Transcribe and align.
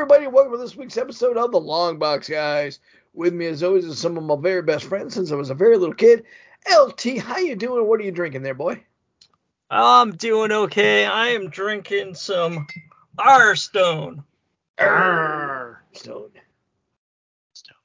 everybody, 0.00 0.28
welcome 0.28 0.52
to 0.52 0.58
this 0.58 0.76
week's 0.76 0.96
episode 0.96 1.36
of 1.36 1.50
the 1.50 1.58
Long 1.58 1.98
Box 1.98 2.28
Guys. 2.28 2.78
With 3.14 3.34
me, 3.34 3.46
as 3.46 3.64
always, 3.64 3.84
is 3.84 3.98
some 3.98 4.16
of 4.16 4.22
my 4.22 4.36
very 4.36 4.62
best 4.62 4.84
friends 4.84 5.12
since 5.12 5.32
I 5.32 5.34
was 5.34 5.50
a 5.50 5.56
very 5.56 5.76
little 5.76 5.92
kid. 5.92 6.22
LT, 6.72 7.18
how 7.18 7.38
you 7.38 7.56
doing? 7.56 7.84
What 7.84 7.98
are 7.98 8.04
you 8.04 8.12
drinking 8.12 8.42
there, 8.42 8.54
boy? 8.54 8.80
I'm 9.68 10.14
doing 10.14 10.52
okay. 10.52 11.04
I 11.04 11.30
am 11.30 11.50
drinking 11.50 12.14
some 12.14 12.68
R 13.18 13.56
Stone. 13.56 14.22
Arr, 14.78 15.82
Stone. 15.90 16.30
Stone. 17.54 17.76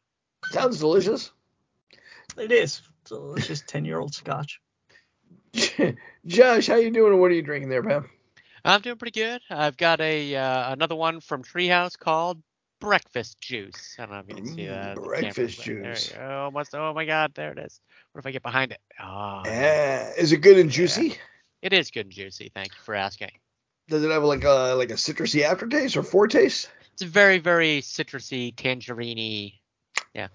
Sounds 0.51 0.77
delicious. 0.77 1.31
It 2.37 2.51
is 2.51 2.83
delicious 3.05 3.63
ten 3.65 3.85
year 3.85 3.99
old 3.99 4.13
scotch. 4.13 4.61
Josh, 6.27 6.67
how 6.67 6.75
you 6.75 6.91
doing? 6.91 7.19
What 7.19 7.31
are 7.31 7.35
you 7.35 7.41
drinking 7.41 7.69
there, 7.69 7.81
pal? 7.81 8.05
I'm 8.65 8.81
doing 8.81 8.97
pretty 8.97 9.19
good. 9.19 9.41
I've 9.49 9.77
got 9.77 9.99
a 9.99 10.35
uh, 10.35 10.71
another 10.71 10.95
one 10.95 11.19
from 11.19 11.43
Treehouse 11.43 11.97
called 11.97 12.41
Breakfast 12.79 13.39
Juice. 13.41 13.95
I 13.99 14.05
don't 14.05 14.11
know 14.15 14.19
if 14.19 14.29
you 14.29 14.35
can 14.35 14.45
see 14.45 14.67
that. 14.67 14.95
breakfast 14.95 15.63
camera, 15.63 15.93
juice. 15.95 16.13
You. 16.13 16.21
Almost, 16.21 16.73
oh 16.75 16.93
my 16.93 17.05
God, 17.05 17.33
there 17.35 17.51
it 17.51 17.59
is. 17.59 17.81
What 18.11 18.19
if 18.19 18.25
I 18.25 18.31
get 18.31 18.43
behind 18.43 18.71
it? 18.71 18.79
Oh, 19.01 19.41
Yeah. 19.45 20.11
Is 20.17 20.31
it 20.31 20.37
good 20.37 20.57
and 20.57 20.69
Yeah. 20.69 20.75
juicy? 20.77 21.17
it 21.61 21.73
is 21.73 21.91
good 21.91 22.05
and 22.05 22.13
juicy. 22.13 22.51
Thank 22.53 22.69
you 22.69 22.81
for 22.83 22.95
asking. 22.95 23.31
Does 23.89 24.03
it 24.03 24.11
have 24.11 24.23
like 24.23 24.45
a 24.45 24.75
like 24.77 24.91
a 24.91 24.95
citrusy 24.95 25.43
aftertaste 25.43 25.97
or 25.97 26.03
foretaste? 26.03 26.69
It's 26.93 27.01
a 27.01 27.07
very, 27.07 27.39
very 27.39 27.81
citrusy, 27.81 28.55
tangerine 28.55 29.51
yeah. 30.13 30.27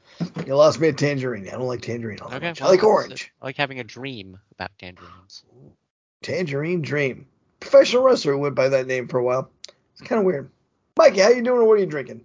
You 0.44 0.56
lost 0.56 0.80
me 0.80 0.88
at 0.88 0.98
tangerine. 0.98 1.48
I 1.48 1.52
don't 1.52 1.66
like 1.66 1.82
tangerine 1.82 2.18
all 2.20 2.32
Okay, 2.32 2.48
much. 2.48 2.60
I 2.60 2.66
like 2.66 2.82
orange. 2.82 3.32
I 3.40 3.46
like 3.46 3.56
having 3.56 3.78
a 3.78 3.84
dream 3.84 4.38
about 4.52 4.70
tangerines. 4.78 5.44
Tangerine 6.22 6.82
Dream. 6.82 7.26
Professional 7.60 8.02
wrestler 8.02 8.32
who 8.32 8.38
went 8.38 8.54
by 8.54 8.68
that 8.68 8.86
name 8.86 9.08
for 9.08 9.18
a 9.18 9.24
while. 9.24 9.50
It's 9.92 10.02
kind 10.02 10.20
of 10.20 10.24
weird. 10.26 10.50
Mikey, 10.96 11.20
how 11.20 11.30
you 11.30 11.42
doing? 11.42 11.66
What 11.66 11.74
are 11.74 11.80
you 11.80 11.86
drinking? 11.86 12.22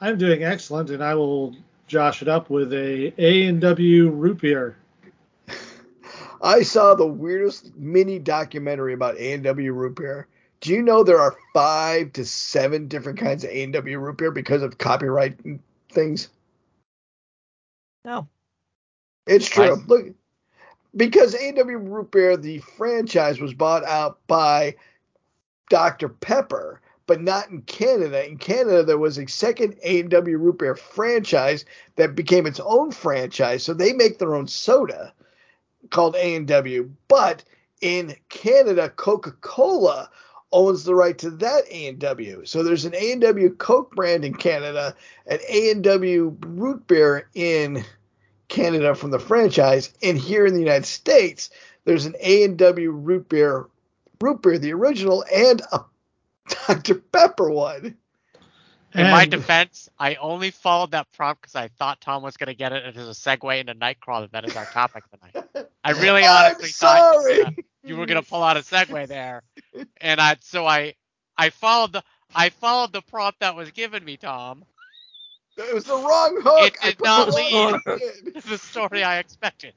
I'm 0.00 0.18
doing 0.18 0.44
excellent, 0.44 0.90
and 0.90 1.02
I 1.02 1.14
will 1.14 1.56
josh 1.86 2.22
it 2.22 2.28
up 2.28 2.50
with 2.50 2.72
a 2.72 3.12
A 3.18 3.46
and 3.46 3.60
W 3.60 4.10
root 4.10 4.40
beer. 4.40 4.76
I 6.42 6.62
saw 6.62 6.94
the 6.94 7.06
weirdest 7.06 7.74
mini 7.76 8.18
documentary 8.18 8.92
about 8.92 9.18
A&W 9.18 9.72
root 9.72 9.96
beer. 9.96 10.28
Do 10.60 10.72
you 10.72 10.82
know 10.82 11.02
there 11.02 11.20
are 11.20 11.36
five 11.54 12.12
to 12.14 12.24
seven 12.24 12.88
different 12.88 13.18
kinds 13.18 13.44
of 13.44 13.50
A&W 13.50 13.98
root 13.98 14.18
beer 14.18 14.30
because 14.30 14.62
of 14.62 14.78
copyright 14.78 15.38
things? 15.90 16.28
No. 18.04 18.28
It's 19.26 19.48
true. 19.48 19.76
Why? 19.76 19.84
Look, 19.86 20.06
because 20.98 21.34
A&W 21.34 21.78
root 21.78 22.10
beer, 22.10 22.36
the 22.36 22.58
franchise 22.58 23.40
was 23.40 23.54
bought 23.54 23.84
out 23.84 24.18
by 24.26 24.74
Dr. 25.70 26.08
Pepper, 26.08 26.80
but 27.06 27.22
not 27.22 27.48
in 27.48 27.62
Canada. 27.62 28.26
In 28.26 28.36
Canada, 28.36 28.82
there 28.82 28.98
was 28.98 29.16
a 29.16 29.26
second 29.26 29.76
A&W 29.82 30.36
root 30.36 30.58
beer 30.58 30.74
franchise 30.74 31.64
that 31.96 32.16
became 32.16 32.46
its 32.46 32.60
own 32.60 32.90
franchise, 32.90 33.62
so 33.62 33.72
they 33.72 33.92
make 33.92 34.18
their 34.18 34.34
own 34.34 34.48
soda 34.48 35.14
called 35.90 36.16
A&W. 36.16 36.90
But 37.06 37.44
in 37.80 38.16
Canada, 38.28 38.90
Coca-Cola 38.90 40.10
owns 40.50 40.82
the 40.82 40.94
right 40.94 41.16
to 41.18 41.30
that 41.30 41.62
A&W. 41.70 42.44
So 42.44 42.62
there's 42.62 42.84
an 42.84 42.94
A&W 42.94 43.54
Coke 43.56 43.94
brand 43.94 44.24
in 44.24 44.34
Canada, 44.34 44.96
an 45.26 45.38
A&W 45.48 46.36
root 46.40 46.86
beer 46.88 47.28
in 47.34 47.84
Canada 48.48 48.94
from 48.94 49.10
the 49.10 49.18
franchise, 49.18 49.92
and 50.02 50.18
here 50.18 50.46
in 50.46 50.54
the 50.54 50.60
United 50.60 50.86
States, 50.86 51.50
there's 51.84 52.06
an 52.06 52.16
A 52.20 52.44
and 52.44 52.58
W 52.58 52.90
root 52.90 53.28
beer, 53.28 53.66
root 54.20 54.42
beer, 54.42 54.58
the 54.58 54.72
original, 54.72 55.24
and 55.32 55.62
a 55.72 55.84
Dr 56.66 56.94
Pepper 56.96 57.50
one. 57.50 57.96
In 58.94 59.10
my 59.10 59.26
defense, 59.26 59.88
I 59.98 60.14
only 60.14 60.50
followed 60.50 60.92
that 60.92 61.12
prompt 61.12 61.42
because 61.42 61.54
I 61.54 61.68
thought 61.68 62.00
Tom 62.00 62.22
was 62.22 62.36
going 62.36 62.48
to 62.48 62.54
get 62.54 62.72
it 62.72 62.96
as 62.96 63.08
a 63.08 63.10
segue 63.10 63.60
into 63.60 63.74
Nightcrawler. 63.74 64.30
That 64.30 64.46
is 64.46 64.56
our 64.56 64.64
topic 64.64 65.04
tonight. 65.10 65.68
I 65.84 65.90
really 65.92 66.24
I'm 66.24 66.46
honestly 66.46 66.70
thought 66.70 67.14
sorry. 67.14 67.42
uh, 67.42 67.50
you 67.84 67.96
were 67.96 68.06
going 68.06 68.20
to 68.22 68.28
pull 68.28 68.42
out 68.42 68.56
a 68.56 68.60
segue 68.60 69.06
there, 69.08 69.42
and 70.00 70.20
I 70.20 70.36
so 70.40 70.66
I 70.66 70.94
I 71.36 71.50
followed 71.50 71.92
the 71.92 72.02
I 72.34 72.48
followed 72.48 72.92
the 72.92 73.02
prompt 73.02 73.40
that 73.40 73.54
was 73.54 73.70
given 73.70 74.04
me, 74.04 74.16
Tom. 74.16 74.64
It 75.58 75.74
was 75.74 75.84
the 75.84 75.94
wrong 75.94 76.40
hook. 76.42 76.74
It 76.74 76.76
I 76.82 76.86
did 76.90 77.00
not 77.02 77.26
the 77.26 77.32
wrong. 77.52 77.80
It's 78.34 78.46
the 78.48 78.58
story 78.58 79.02
I 79.04 79.18
expected. 79.18 79.74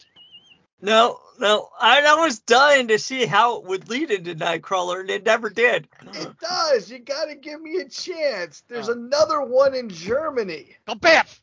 No, 0.82 1.20
no. 1.40 1.70
I, 1.80 2.02
I 2.02 2.16
was 2.16 2.40
dying 2.40 2.88
to 2.88 2.98
see 3.00 3.26
how 3.26 3.58
it 3.58 3.66
would 3.66 3.90
lead 3.90 4.10
into 4.12 4.34
Nightcrawler, 4.36 5.02
and 5.02 5.10
it 5.10 5.26
never 5.26 5.50
did. 5.50 5.88
It 6.14 6.40
does. 6.40 6.90
You 6.90 7.00
got 7.00 7.26
to 7.26 7.36
give 7.36 7.62
me 7.62 7.78
a 7.78 7.90
chance. 7.90 8.64
There's 8.68 8.90
Oh. 8.90 8.94
another 8.94 9.42
one 9.42 9.76
in 9.76 9.90
Germany. 9.90 10.76
Go 10.88 10.96
Biff! 10.96 11.42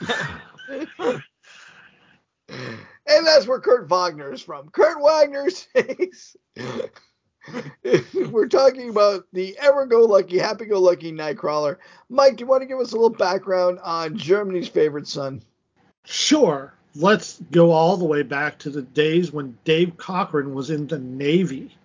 And 3.08 3.26
that's 3.26 3.46
where 3.46 3.60
Kurt 3.60 3.88
Wagner 3.88 4.32
is 4.32 4.42
from. 4.42 4.68
Kurt 4.70 5.00
Wagner 5.00 5.48
says 5.50 6.36
we're 8.30 8.48
talking 8.48 8.90
about 8.90 9.26
the 9.32 9.56
ever-go-lucky, 9.58 10.38
happy-go-lucky 10.38 11.12
Nightcrawler. 11.12 11.76
Mike, 12.08 12.36
do 12.36 12.42
you 12.42 12.46
want 12.46 12.62
to 12.62 12.66
give 12.66 12.78
us 12.78 12.92
a 12.92 12.96
little 12.96 13.10
background 13.10 13.78
on 13.82 14.16
Germany's 14.16 14.68
favorite 14.68 15.06
son? 15.08 15.42
Sure, 16.04 16.72
let's 16.94 17.40
go 17.50 17.72
all 17.72 17.96
the 17.96 18.04
way 18.04 18.22
back 18.22 18.58
to 18.58 18.70
the 18.70 18.82
days 18.82 19.32
when 19.32 19.58
Dave 19.64 19.96
Cockrum 19.96 20.54
was 20.54 20.70
in 20.70 20.86
the 20.86 20.98
Navy, 20.98 21.76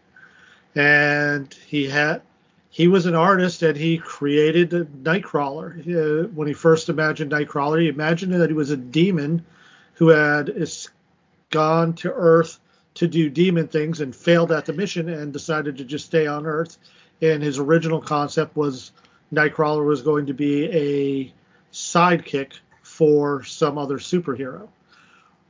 and 0.75 1.53
he 1.67 1.88
had 1.88 2.22
he 2.69 2.88
was 2.88 3.05
an 3.05 3.16
artist 3.16 3.63
and 3.63 3.78
he 3.78 3.97
created 3.97 4.69
Nightcrawler. 5.03 5.75
Uh, 5.85 6.28
when 6.29 6.47
he 6.47 6.53
first 6.53 6.88
imagined 6.88 7.31
Nightcrawler, 7.31 7.81
he 7.81 7.89
imagined 7.89 8.33
that 8.33 8.49
he 8.49 8.55
was 8.55 8.69
a 8.69 8.78
demon 8.78 9.45
who 9.95 10.07
had 10.07 10.53
gone 11.49 11.93
to 11.93 12.11
Earth 12.13 12.59
to 12.96 13.07
do 13.07 13.29
demon 13.29 13.68
things 13.68 14.02
and 14.02 14.16
failed 14.16 14.52
at 14.52 14.66
the 14.66 14.74
mission 14.74 15.09
and 15.09 15.31
decided 15.31 15.78
to 15.78 15.85
just 15.85 16.06
stay 16.06 16.28
on 16.28 16.46
Earth. 16.46 16.78
And 17.22 17.41
his 17.41 17.59
original 17.59 18.02
concept 18.02 18.56
was 18.56 18.91
Nightcrawler 19.34 19.85
was 19.85 20.02
going 20.02 20.25
to 20.25 20.34
be 20.34 20.66
a 20.66 21.34
sidekick 21.74 22.53
for 22.81 23.44
some 23.44 23.78
other 23.78 23.97
superhero. 23.97 24.68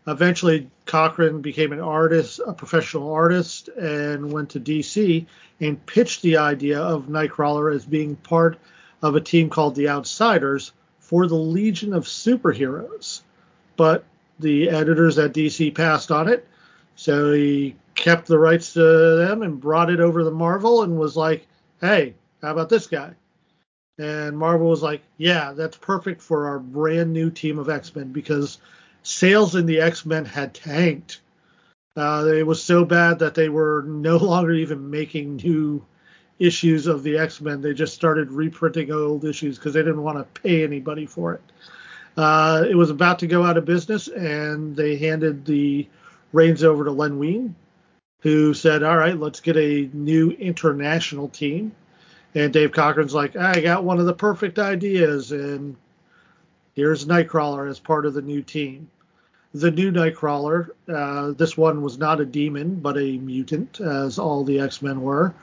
Eventually, 0.07 0.69
Cockrum 0.85 1.41
became 1.41 1.71
an 1.71 1.79
artist, 1.79 2.39
a 2.45 2.53
professional 2.53 3.13
artist, 3.13 3.69
and 3.69 4.31
went 4.31 4.49
to 4.51 4.59
DC 4.59 5.25
and 5.59 5.85
pitched 5.85 6.21
the 6.23 6.37
idea 6.37 6.81
of 6.81 7.05
Nightcrawler 7.05 7.73
as 7.73 7.85
being 7.85 8.15
part 8.15 8.57
of 9.01 9.15
a 9.15 9.21
team 9.21 9.49
called 9.49 9.75
the 9.75 9.89
Outsiders 9.89 10.73
for 10.99 11.27
the 11.27 11.35
Legion 11.35 11.93
of 11.93 12.05
Superheroes. 12.05 13.21
But 13.77 14.03
the 14.39 14.69
editors 14.69 15.19
at 15.19 15.33
DC 15.33 15.73
passed 15.75 16.11
on 16.11 16.27
it, 16.27 16.47
so 17.01 17.33
he 17.33 17.75
kept 17.95 18.27
the 18.27 18.37
rights 18.37 18.73
to 18.73 18.79
them 19.17 19.41
and 19.41 19.59
brought 19.59 19.89
it 19.89 19.99
over 19.99 20.23
to 20.23 20.29
Marvel 20.29 20.83
and 20.83 20.99
was 20.99 21.17
like, 21.17 21.47
hey, 21.79 22.13
how 22.43 22.51
about 22.51 22.69
this 22.69 22.85
guy? 22.85 23.15
And 23.97 24.37
Marvel 24.37 24.69
was 24.69 24.83
like, 24.83 25.01
yeah, 25.17 25.51
that's 25.53 25.77
perfect 25.77 26.21
for 26.21 26.47
our 26.47 26.59
brand 26.59 27.11
new 27.11 27.31
team 27.31 27.57
of 27.57 27.69
X 27.69 27.95
Men 27.95 28.11
because 28.11 28.59
sales 29.01 29.55
in 29.55 29.65
the 29.65 29.81
X 29.81 30.05
Men 30.05 30.25
had 30.25 30.53
tanked. 30.53 31.21
Uh, 31.97 32.27
it 32.27 32.45
was 32.45 32.63
so 32.63 32.85
bad 32.85 33.17
that 33.17 33.33
they 33.33 33.49
were 33.49 33.83
no 33.87 34.17
longer 34.23 34.51
even 34.51 34.91
making 34.91 35.37
new 35.37 35.83
issues 36.37 36.85
of 36.85 37.01
the 37.01 37.17
X 37.17 37.41
Men. 37.41 37.61
They 37.61 37.73
just 37.73 37.95
started 37.95 38.29
reprinting 38.29 38.91
old 38.91 39.25
issues 39.25 39.57
because 39.57 39.73
they 39.73 39.81
didn't 39.81 40.03
want 40.03 40.19
to 40.19 40.41
pay 40.41 40.63
anybody 40.63 41.07
for 41.07 41.33
it. 41.33 41.41
Uh, 42.15 42.63
it 42.69 42.75
was 42.75 42.91
about 42.91 43.17
to 43.17 43.27
go 43.27 43.43
out 43.43 43.57
of 43.57 43.65
business, 43.65 44.07
and 44.07 44.75
they 44.75 44.97
handed 44.97 45.45
the 45.45 45.87
reins 46.33 46.63
over 46.63 46.85
to 46.85 46.91
Len 46.91 47.19
Wein, 47.19 47.55
who 48.19 48.53
said, 48.53 48.83
All 48.83 48.97
right, 48.97 49.17
let's 49.17 49.39
get 49.39 49.57
a 49.57 49.89
new 49.93 50.31
international 50.31 51.29
team. 51.29 51.73
And 52.33 52.53
Dave 52.53 52.71
Cockrum's 52.71 53.13
like, 53.13 53.35
I 53.35 53.59
got 53.59 53.83
one 53.83 53.99
of 53.99 54.05
the 54.05 54.13
perfect 54.13 54.57
ideas, 54.57 55.31
and 55.31 55.75
here's 56.75 57.05
Nightcrawler 57.05 57.69
as 57.69 57.79
part 57.79 58.05
of 58.05 58.13
the 58.13 58.21
new 58.21 58.41
team. 58.41 58.89
The 59.53 59.71
new 59.71 59.91
Nightcrawler, 59.91 60.69
uh, 60.87 61.31
this 61.31 61.57
one 61.57 61.81
was 61.81 61.97
not 61.97 62.21
a 62.21 62.25
demon, 62.25 62.75
but 62.75 62.97
a 62.97 63.17
mutant, 63.17 63.81
as 63.81 64.17
all 64.17 64.45
the 64.45 64.61
X 64.61 64.81
Men 64.81 65.01
were. 65.01 65.33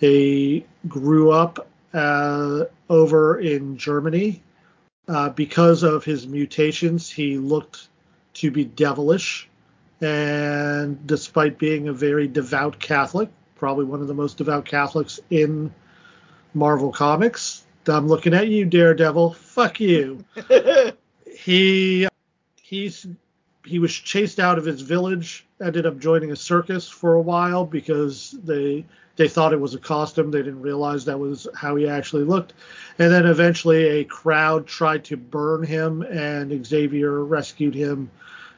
He 0.00 0.64
grew 0.88 1.32
up 1.32 1.68
uh, 1.92 2.64
over 2.88 3.38
in 3.40 3.76
Germany. 3.76 4.42
Uh, 5.08 5.28
because 5.28 5.82
of 5.82 6.04
his 6.04 6.26
mutations, 6.26 7.10
he 7.10 7.36
looked 7.36 7.88
to 8.34 8.50
be 8.50 8.64
devilish. 8.64 9.48
And 10.02 11.06
despite 11.06 11.58
being 11.58 11.88
a 11.88 11.92
very 11.92 12.28
devout 12.28 12.78
Catholic, 12.78 13.30
probably 13.56 13.84
one 13.84 14.00
of 14.00 14.08
the 14.08 14.14
most 14.14 14.36
devout 14.36 14.64
Catholics 14.64 15.20
in 15.30 15.72
Marvel 16.54 16.92
Comics. 16.92 17.64
I'm 17.86 18.08
looking 18.08 18.34
at 18.34 18.48
you, 18.48 18.64
Daredevil. 18.64 19.34
Fuck 19.34 19.80
you. 19.80 20.24
he 21.26 22.08
he's 22.60 23.06
he 23.64 23.78
was 23.78 23.92
chased 23.92 24.40
out 24.40 24.58
of 24.58 24.64
his 24.64 24.80
village 24.82 25.46
ended 25.62 25.86
up 25.86 25.98
joining 25.98 26.32
a 26.32 26.36
circus 26.36 26.88
for 26.88 27.14
a 27.14 27.20
while 27.20 27.64
because 27.64 28.36
they 28.44 28.84
they 29.16 29.28
thought 29.28 29.52
it 29.52 29.60
was 29.60 29.74
a 29.74 29.78
costume. 29.78 30.30
They 30.30 30.42
didn't 30.42 30.62
realize 30.62 31.04
that 31.04 31.18
was 31.18 31.46
how 31.54 31.76
he 31.76 31.86
actually 31.86 32.24
looked. 32.24 32.54
And 32.98 33.12
then 33.12 33.26
eventually 33.26 33.84
a 34.00 34.04
crowd 34.04 34.66
tried 34.66 35.04
to 35.04 35.16
burn 35.16 35.62
him, 35.62 36.02
and 36.02 36.64
Xavier 36.66 37.22
rescued 37.22 37.74
him 37.74 38.10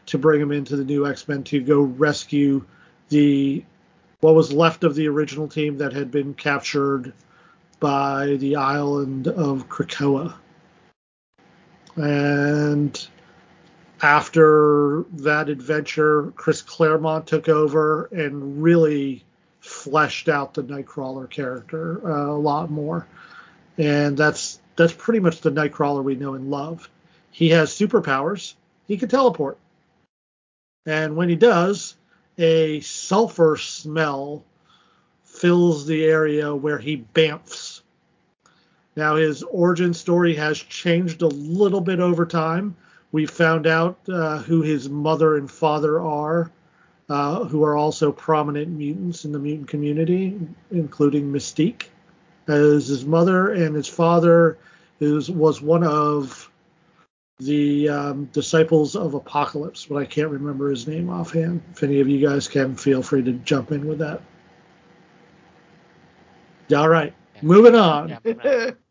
to 0.06 0.18
bring 0.18 0.40
him 0.40 0.52
into 0.52 0.76
the 0.76 0.84
new 0.84 1.06
X 1.06 1.26
Men 1.28 1.44
to 1.44 1.60
go 1.60 1.80
rescue 1.80 2.64
the 3.08 3.64
what 4.20 4.34
was 4.34 4.52
left 4.52 4.84
of 4.84 4.94
the 4.94 5.08
original 5.08 5.48
team 5.48 5.78
that 5.78 5.92
had 5.92 6.10
been 6.10 6.34
captured 6.34 7.12
by 7.80 8.36
the 8.38 8.56
island 8.56 9.28
of 9.28 9.68
Krakoa. 9.68 10.34
And 11.96 13.06
after 14.00 15.04
that 15.12 15.48
adventure, 15.48 16.32
Chris 16.36 16.62
Claremont 16.62 17.26
took 17.26 17.48
over 17.48 18.06
and 18.06 18.62
really 18.62 19.24
fleshed 19.60 20.28
out 20.28 20.54
the 20.54 20.62
Nightcrawler 20.62 21.28
character 21.28 22.00
uh, 22.06 22.30
a 22.30 22.38
lot 22.38 22.70
more. 22.70 23.06
And 23.78 24.16
that's 24.16 24.60
that's 24.76 24.92
pretty 24.92 25.20
much 25.20 25.40
the 25.40 25.50
Nightcrawler 25.50 26.02
we 26.02 26.16
know 26.16 26.34
and 26.34 26.50
love. 26.50 26.88
He 27.30 27.50
has 27.50 27.70
superpowers. 27.70 28.54
He 28.86 28.96
can 28.96 29.08
teleport. 29.08 29.58
And 30.86 31.16
when 31.16 31.28
he 31.28 31.36
does, 31.36 31.96
a 32.38 32.80
sulfur 32.80 33.56
smell 33.56 34.44
fills 35.24 35.86
the 35.86 36.04
area 36.04 36.54
where 36.54 36.78
he 36.78 36.96
bamfs. 36.96 37.82
Now, 38.96 39.16
his 39.16 39.42
origin 39.42 39.94
story 39.94 40.34
has 40.34 40.58
changed 40.58 41.22
a 41.22 41.28
little 41.28 41.80
bit 41.80 42.00
over 42.00 42.24
time. 42.24 42.76
We 43.12 43.26
found 43.26 43.66
out 43.66 43.98
uh, 44.08 44.38
who 44.38 44.62
his 44.62 44.88
mother 44.88 45.36
and 45.36 45.50
father 45.50 46.00
are, 46.00 46.50
uh, 47.08 47.44
who 47.44 47.64
are 47.64 47.76
also 47.76 48.12
prominent 48.12 48.68
mutants 48.68 49.24
in 49.24 49.32
the 49.32 49.38
mutant 49.38 49.68
community, 49.68 50.38
including 50.70 51.32
Mystique 51.32 51.86
as 52.46 52.86
his 52.86 53.04
mother, 53.04 53.50
and 53.52 53.74
his 53.74 53.88
father 53.88 54.58
is 55.00 55.30
was 55.30 55.60
one 55.60 55.84
of 55.84 56.50
the 57.38 57.88
um, 57.88 58.24
disciples 58.26 58.96
of 58.96 59.14
Apocalypse, 59.14 59.86
but 59.86 59.96
I 59.96 60.04
can't 60.04 60.30
remember 60.30 60.70
his 60.70 60.86
name 60.86 61.10
offhand. 61.10 61.62
If 61.72 61.82
any 61.82 62.00
of 62.00 62.08
you 62.08 62.26
guys 62.26 62.48
can, 62.48 62.76
feel 62.76 63.02
free 63.02 63.22
to 63.22 63.32
jump 63.32 63.72
in 63.72 63.86
with 63.86 63.98
that. 63.98 64.22
All 66.74 66.88
right, 66.88 67.12
moving 67.42 67.74
on. 67.74 68.16
Yeah, 68.24 68.70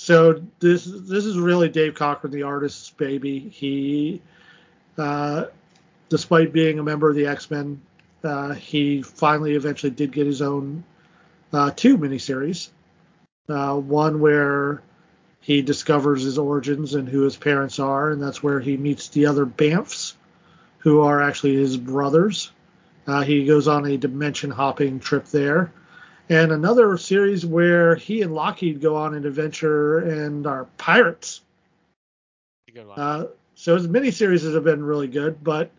So 0.00 0.42
this 0.60 0.86
this 0.86 1.26
is 1.26 1.38
really 1.38 1.68
Dave 1.68 1.92
Cockrum, 1.92 2.30
the 2.30 2.44
artist's 2.44 2.88
baby. 2.88 3.38
He, 3.38 4.22
uh, 4.96 5.44
despite 6.08 6.54
being 6.54 6.78
a 6.78 6.82
member 6.82 7.10
of 7.10 7.16
the 7.16 7.26
X 7.26 7.50
Men, 7.50 7.82
uh, 8.24 8.54
he 8.54 9.02
finally 9.02 9.56
eventually 9.56 9.90
did 9.90 10.10
get 10.10 10.26
his 10.26 10.40
own 10.40 10.84
uh, 11.52 11.72
two 11.76 11.98
miniseries. 11.98 12.70
Uh, 13.46 13.76
one 13.76 14.20
where 14.20 14.80
he 15.40 15.62
discovers 15.62 16.22
his 16.22 16.38
origins 16.38 16.94
and 16.94 17.08
who 17.08 17.22
his 17.22 17.36
parents 17.36 17.78
are, 17.78 18.10
and 18.10 18.22
that's 18.22 18.42
where 18.42 18.60
he 18.60 18.76
meets 18.76 19.08
the 19.08 19.26
other 19.26 19.46
Bamfs, 19.46 20.14
who 20.78 21.00
are 21.00 21.22
actually 21.22 21.56
his 21.56 21.76
brothers. 21.76 22.52
Uh, 23.06 23.22
he 23.22 23.46
goes 23.46 23.66
on 23.66 23.86
a 23.86 23.96
dimension 23.96 24.50
hopping 24.50 25.00
trip 25.00 25.26
there. 25.26 25.72
And 26.28 26.52
another 26.52 26.96
series 26.96 27.44
where 27.44 27.96
he 27.96 28.22
and 28.22 28.32
Lockheed 28.32 28.80
go 28.80 28.94
on 28.96 29.14
an 29.14 29.26
adventure 29.26 29.98
and 29.98 30.46
are 30.46 30.66
pirates. 30.78 31.40
Uh, 32.96 33.26
so 33.56 33.74
his 33.74 33.88
miniseries 33.88 34.54
have 34.54 34.62
been 34.62 34.84
really 34.84 35.08
good, 35.08 35.42
but 35.42 35.72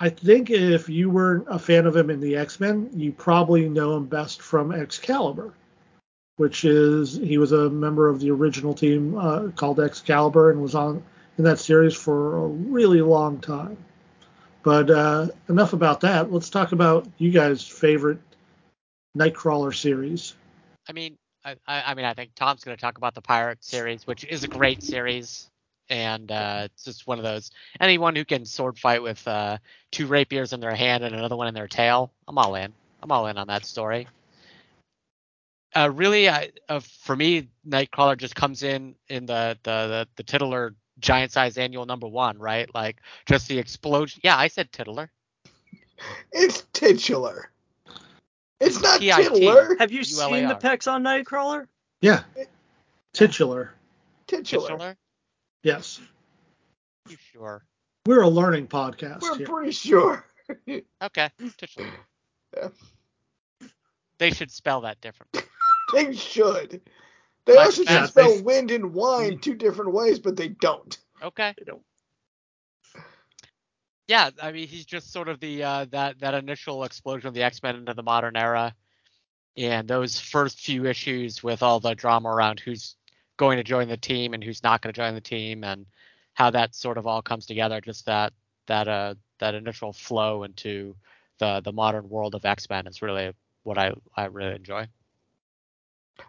I 0.00 0.08
think 0.08 0.50
if 0.50 0.88
you 0.88 1.10
weren't 1.10 1.46
a 1.48 1.60
fan 1.60 1.86
of 1.86 1.96
him 1.96 2.10
in 2.10 2.18
the 2.18 2.36
X 2.36 2.58
Men, 2.58 2.90
you 2.94 3.12
probably 3.12 3.68
know 3.68 3.96
him 3.96 4.06
best 4.06 4.42
from 4.42 4.72
Excalibur, 4.72 5.52
which 6.36 6.64
is 6.64 7.16
he 7.16 7.38
was 7.38 7.52
a 7.52 7.70
member 7.70 8.08
of 8.08 8.20
the 8.20 8.30
original 8.30 8.74
team 8.74 9.16
uh, 9.16 9.48
called 9.56 9.80
Excalibur 9.80 10.50
and 10.50 10.60
was 10.60 10.74
on 10.74 11.02
in 11.38 11.44
that 11.44 11.58
series 11.58 11.94
for 11.94 12.36
a 12.36 12.46
really 12.46 13.00
long 13.00 13.40
time. 13.40 13.76
But 14.62 14.90
uh, 14.90 15.28
enough 15.48 15.72
about 15.72 16.00
that. 16.00 16.32
Let's 16.32 16.48
talk 16.50 16.72
about 16.72 17.06
you 17.18 17.30
guys' 17.30 17.66
favorite 17.66 18.18
Nightcrawler 19.16 19.74
series. 19.74 20.34
I 20.88 20.92
mean, 20.92 21.16
I, 21.44 21.56
I 21.66 21.94
mean, 21.94 22.06
I 22.06 22.14
think 22.14 22.34
Tom's 22.34 22.64
going 22.64 22.76
to 22.76 22.80
talk 22.80 22.96
about 22.96 23.14
the 23.14 23.20
Pirate 23.20 23.62
series, 23.62 24.06
which 24.06 24.24
is 24.24 24.44
a 24.44 24.48
great 24.48 24.82
series, 24.82 25.50
and 25.90 26.32
uh, 26.32 26.62
it's 26.64 26.84
just 26.84 27.06
one 27.06 27.18
of 27.18 27.24
those. 27.24 27.50
Anyone 27.78 28.16
who 28.16 28.24
can 28.24 28.46
sword 28.46 28.78
fight 28.78 29.02
with 29.02 29.26
uh, 29.28 29.58
two 29.92 30.06
rapiers 30.06 30.52
in 30.52 30.60
their 30.60 30.74
hand 30.74 31.04
and 31.04 31.14
another 31.14 31.36
one 31.36 31.46
in 31.46 31.54
their 31.54 31.68
tail, 31.68 32.10
I'm 32.26 32.38
all 32.38 32.54
in. 32.54 32.72
I'm 33.02 33.12
all 33.12 33.26
in 33.26 33.36
on 33.36 33.48
that 33.48 33.66
story. 33.66 34.08
Uh, 35.76 35.90
really, 35.92 36.28
I, 36.28 36.50
uh, 36.68 36.80
for 36.80 37.16
me, 37.16 37.48
Nightcrawler 37.68 38.16
just 38.16 38.36
comes 38.36 38.62
in 38.62 38.94
in 39.08 39.26
the 39.26 39.58
the 39.62 39.86
the, 39.88 40.08
the 40.16 40.22
titular 40.22 40.74
giant 41.00 41.32
size 41.32 41.58
annual 41.58 41.86
number 41.86 42.06
one, 42.06 42.38
right? 42.38 42.72
Like 42.74 42.98
just 43.26 43.48
the 43.48 43.58
explosion. 43.58 44.20
Yeah, 44.24 44.36
I 44.36 44.48
said 44.48 44.72
titular. 44.72 45.10
It's 46.32 46.66
titular. 46.72 47.50
It's 48.60 48.80
not 48.80 49.00
T.I.T.. 49.00 49.28
titular. 49.28 49.76
Have 49.78 49.92
you 49.92 50.04
seen 50.04 50.46
the 50.46 50.54
ULAR. 50.54 50.60
pecs 50.60 50.90
on 50.90 51.02
Nightcrawler? 51.02 51.66
Yeah. 52.00 52.22
Titular. 53.12 53.74
Titular. 54.26 54.68
Titular? 54.68 54.96
Yes. 55.62 56.00
You 57.08 57.16
sure? 57.32 57.64
We're 58.06 58.22
a 58.22 58.28
learning 58.28 58.68
podcast 58.68 59.22
We're 59.22 59.36
here. 59.36 59.46
pretty 59.46 59.72
sure. 59.72 60.24
Okay, 61.02 61.30
titular. 61.56 61.90
Yeah. 62.56 62.68
They 64.18 64.30
should 64.30 64.52
spell 64.52 64.82
that 64.82 65.00
differently. 65.00 65.42
They 65.94 66.14
should. 66.14 66.80
They 67.46 67.54
Like 67.56 67.66
also 67.66 67.84
that, 67.84 68.00
should 68.00 68.08
spell 68.10 68.34
they- 68.36 68.42
wind 68.42 68.70
and 68.70 68.92
wine 68.94 69.38
two 69.38 69.54
different 69.54 69.92
ways, 69.92 70.18
but 70.18 70.36
they 70.36 70.48
don't. 70.48 70.96
Okay. 71.22 71.54
They 71.58 71.64
don't. 71.64 71.82
Yeah, 74.06 74.30
I 74.42 74.52
mean 74.52 74.68
he's 74.68 74.84
just 74.84 75.12
sort 75.12 75.28
of 75.28 75.40
the 75.40 75.62
uh, 75.62 75.86
that 75.90 76.18
that 76.20 76.34
initial 76.34 76.84
explosion 76.84 77.28
of 77.28 77.34
the 77.34 77.42
X 77.42 77.62
Men 77.62 77.76
into 77.76 77.94
the 77.94 78.02
modern 78.02 78.36
era, 78.36 78.74
and 79.56 79.88
those 79.88 80.20
first 80.20 80.60
few 80.60 80.84
issues 80.84 81.42
with 81.42 81.62
all 81.62 81.80
the 81.80 81.94
drama 81.94 82.28
around 82.28 82.60
who's 82.60 82.96
going 83.38 83.56
to 83.56 83.64
join 83.64 83.88
the 83.88 83.96
team 83.96 84.34
and 84.34 84.44
who's 84.44 84.62
not 84.62 84.82
going 84.82 84.92
to 84.92 84.96
join 85.00 85.14
the 85.14 85.20
team, 85.22 85.64
and 85.64 85.86
how 86.34 86.50
that 86.50 86.74
sort 86.74 86.98
of 86.98 87.06
all 87.06 87.22
comes 87.22 87.46
together. 87.46 87.80
Just 87.80 88.04
that 88.04 88.34
that 88.66 88.88
uh 88.88 89.14
that 89.38 89.54
initial 89.54 89.94
flow 89.94 90.42
into 90.42 90.94
the 91.38 91.62
the 91.64 91.72
modern 91.72 92.06
world 92.10 92.34
of 92.34 92.44
X 92.44 92.68
Men 92.68 92.86
is 92.86 93.00
really 93.00 93.32
what 93.62 93.78
I 93.78 93.92
I 94.14 94.26
really 94.26 94.54
enjoy. 94.54 94.86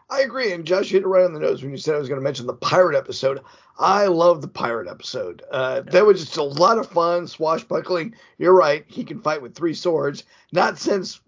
I 0.10 0.22
agree, 0.22 0.52
and 0.52 0.66
Josh 0.66 0.90
hit 0.90 1.04
it 1.04 1.08
right 1.08 1.26
on 1.26 1.34
the 1.34 1.40
nose 1.40 1.62
when 1.62 1.72
you 1.72 1.78
said 1.78 1.96
I 1.96 2.00
was 2.00 2.08
going 2.08 2.20
to 2.20 2.24
mention 2.24 2.48
the 2.48 2.54
pirate 2.54 2.98
episode. 2.98 3.42
I 3.78 4.06
love 4.06 4.42
the 4.42 4.48
pirate 4.48 4.88
episode. 4.88 5.44
Uh, 5.52 5.82
that 5.82 6.06
was 6.06 6.22
just 6.24 6.38
a 6.38 6.44
lot 6.44 6.78
of 6.78 6.90
fun, 6.90 7.28
swashbuckling. 7.28 8.16
You're 8.38 8.54
right, 8.54 8.86
he 8.88 9.04
can 9.04 9.22
fight 9.22 9.42
with 9.42 9.56
three 9.56 9.74
swords. 9.74 10.24
Not 10.52 10.78
since 10.78 11.22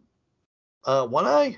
uh, 0.86 1.08
One 1.08 1.26
Eye. 1.26 1.58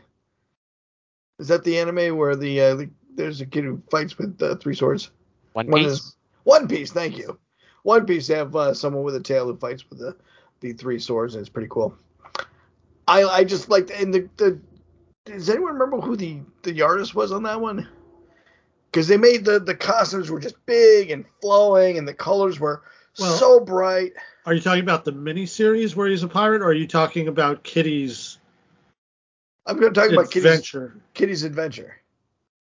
Is 1.39 1.47
that 1.47 1.63
the 1.63 1.77
anime 1.79 2.17
where 2.17 2.35
the, 2.35 2.59
uh, 2.59 2.75
the 2.75 2.89
there's 3.15 3.41
a 3.41 3.45
kid 3.45 3.63
who 3.63 3.81
fights 3.91 4.17
with 4.17 4.41
uh, 4.41 4.55
three 4.55 4.75
swords? 4.75 5.12
One 5.53 5.67
One 5.67 5.83
Piece. 5.83 5.91
is 5.91 6.15
One 6.43 6.67
Piece. 6.67 6.91
Thank 6.91 7.17
you. 7.17 7.39
One 7.83 8.05
Piece 8.05 8.27
have 8.27 8.55
uh, 8.55 8.73
someone 8.73 9.03
with 9.03 9.15
a 9.15 9.21
tail 9.21 9.45
who 9.45 9.57
fights 9.57 9.89
with 9.89 10.00
the 10.00 10.15
the 10.62 10.73
three 10.73 11.00
swords, 11.00 11.35
and 11.35 11.41
it's 11.41 11.50
pretty 11.50 11.69
cool. 11.69 11.95
I 13.07 13.23
I 13.23 13.43
just 13.43 13.69
like 13.69 13.89
and 13.89 14.13
the 14.13 14.29
the 14.38 14.59
does 15.25 15.49
anyone 15.49 15.73
remember 15.73 15.99
who 15.99 16.15
the 16.15 16.39
the 16.63 16.81
artist 16.81 17.15
was 17.15 17.31
on 17.31 17.43
that 17.43 17.59
one? 17.59 17.88
Because 18.91 19.07
they 19.07 19.17
made 19.17 19.45
the 19.45 19.59
the 19.59 19.75
costumes 19.75 20.31
were 20.31 20.39
just 20.39 20.63
big 20.65 21.11
and 21.11 21.25
flowing, 21.41 21.97
and 21.97 22.07
the 22.07 22.13
colors 22.13 22.59
were 22.59 22.81
Well- 23.19 23.38
so 23.38 23.59
bright. 23.59 24.13
Are 24.45 24.53
you 24.53 24.61
talking 24.61 24.83
about 24.83 25.05
the 25.05 25.11
miniseries 25.11 25.95
where 25.95 26.07
he's 26.07 26.23
a 26.23 26.27
pirate, 26.27 26.61
or 26.61 26.67
are 26.67 26.73
you 26.73 26.88
talking 26.88 27.27
about 27.27 27.63
Kitty's 27.63 28.39
I'm 29.67 29.79
going 29.79 29.93
to 29.93 29.99
talk 29.99 30.11
about 30.11 30.31
Kitty's, 30.31 30.45
adventure? 30.45 30.95
Kitty's 31.13 31.43
adventure. 31.43 31.97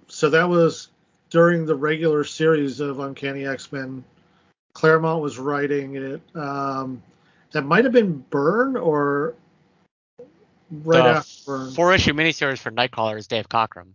So 0.08 0.28
that 0.28 0.46
was 0.46 0.88
during 1.30 1.64
the 1.64 1.74
regular 1.74 2.24
series 2.24 2.80
of 2.80 3.00
Uncanny 3.00 3.46
X 3.46 3.72
Men. 3.72 4.04
Claremont 4.74 5.22
was 5.22 5.38
writing 5.38 5.96
it. 5.96 6.20
Um, 6.36 7.02
that 7.52 7.62
might 7.62 7.84
have 7.84 7.92
been 7.94 8.22
Byrne 8.28 8.76
or 8.76 9.34
right 10.70 11.02
the 11.02 11.08
after 11.18 11.70
four 11.70 11.92
issue 11.94 12.12
miniseries 12.12 12.58
for 12.58 12.70
Nightcrawler 12.70 13.16
is 13.18 13.26
Dave 13.26 13.48
Cockrum. 13.48 13.92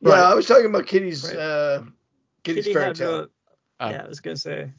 Yeah, 0.00 0.10
Right. 0.10 0.24
I 0.24 0.34
was 0.34 0.46
talking 0.46 0.66
about 0.66 0.86
Kitty's 0.86 1.24
Right. 1.28 1.36
uh, 1.38 1.82
Kitty's 2.44 2.64
Kitty 2.64 2.74
fairy 2.74 2.94
tale. 2.94 3.20
a- 3.20 3.28
Oh. 3.78 3.90
yeah, 3.90 4.04
I 4.04 4.08
was 4.08 4.20
gonna 4.20 4.36
say. 4.36 4.70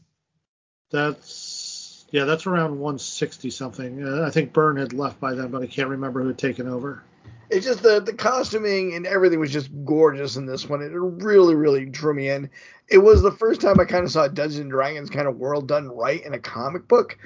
That's 0.92 2.06
yeah, 2.12 2.24
that's 2.26 2.48
around 2.48 2.80
160 2.80 3.50
something. 3.50 4.04
Uh, 4.08 4.24
I 4.26 4.30
think 4.30 4.54
Byrne 4.54 4.78
had 4.78 4.94
left 4.94 5.20
by 5.20 5.34
then, 5.34 5.50
but 5.52 5.62
I 5.62 5.68
can't 5.68 5.90
remember 5.90 6.22
who 6.22 6.28
had 6.30 6.38
taken 6.38 6.68
over. 6.68 7.04
It's 7.50 7.66
just 7.66 7.84
the 7.84 8.00
the 8.00 8.14
costuming 8.14 8.94
and 8.96 9.06
everything 9.06 9.40
was 9.40 9.52
just 9.52 9.70
gorgeous 9.86 10.36
in 10.36 10.46
this 10.46 10.68
one. 10.68 10.82
It 10.82 10.92
really, 10.94 11.56
really 11.56 11.86
drew 11.86 12.14
me 12.14 12.30
in. 12.30 12.50
It 12.90 12.98
was 13.00 13.22
the 13.22 13.32
first 13.32 13.60
time 13.62 13.80
I 13.80 13.86
kind 13.86 14.06
of 14.06 14.12
saw 14.12 14.24
a 14.24 14.30
Dungeons 14.30 14.60
and 14.60 14.72
Dragons 14.72 15.10
kind 15.10 15.28
of 15.28 15.38
world 15.38 15.68
done 15.68 15.88
right 15.90 16.24
in 16.24 16.34
a 16.34 16.40
comic 16.40 16.88
book. 16.88 17.18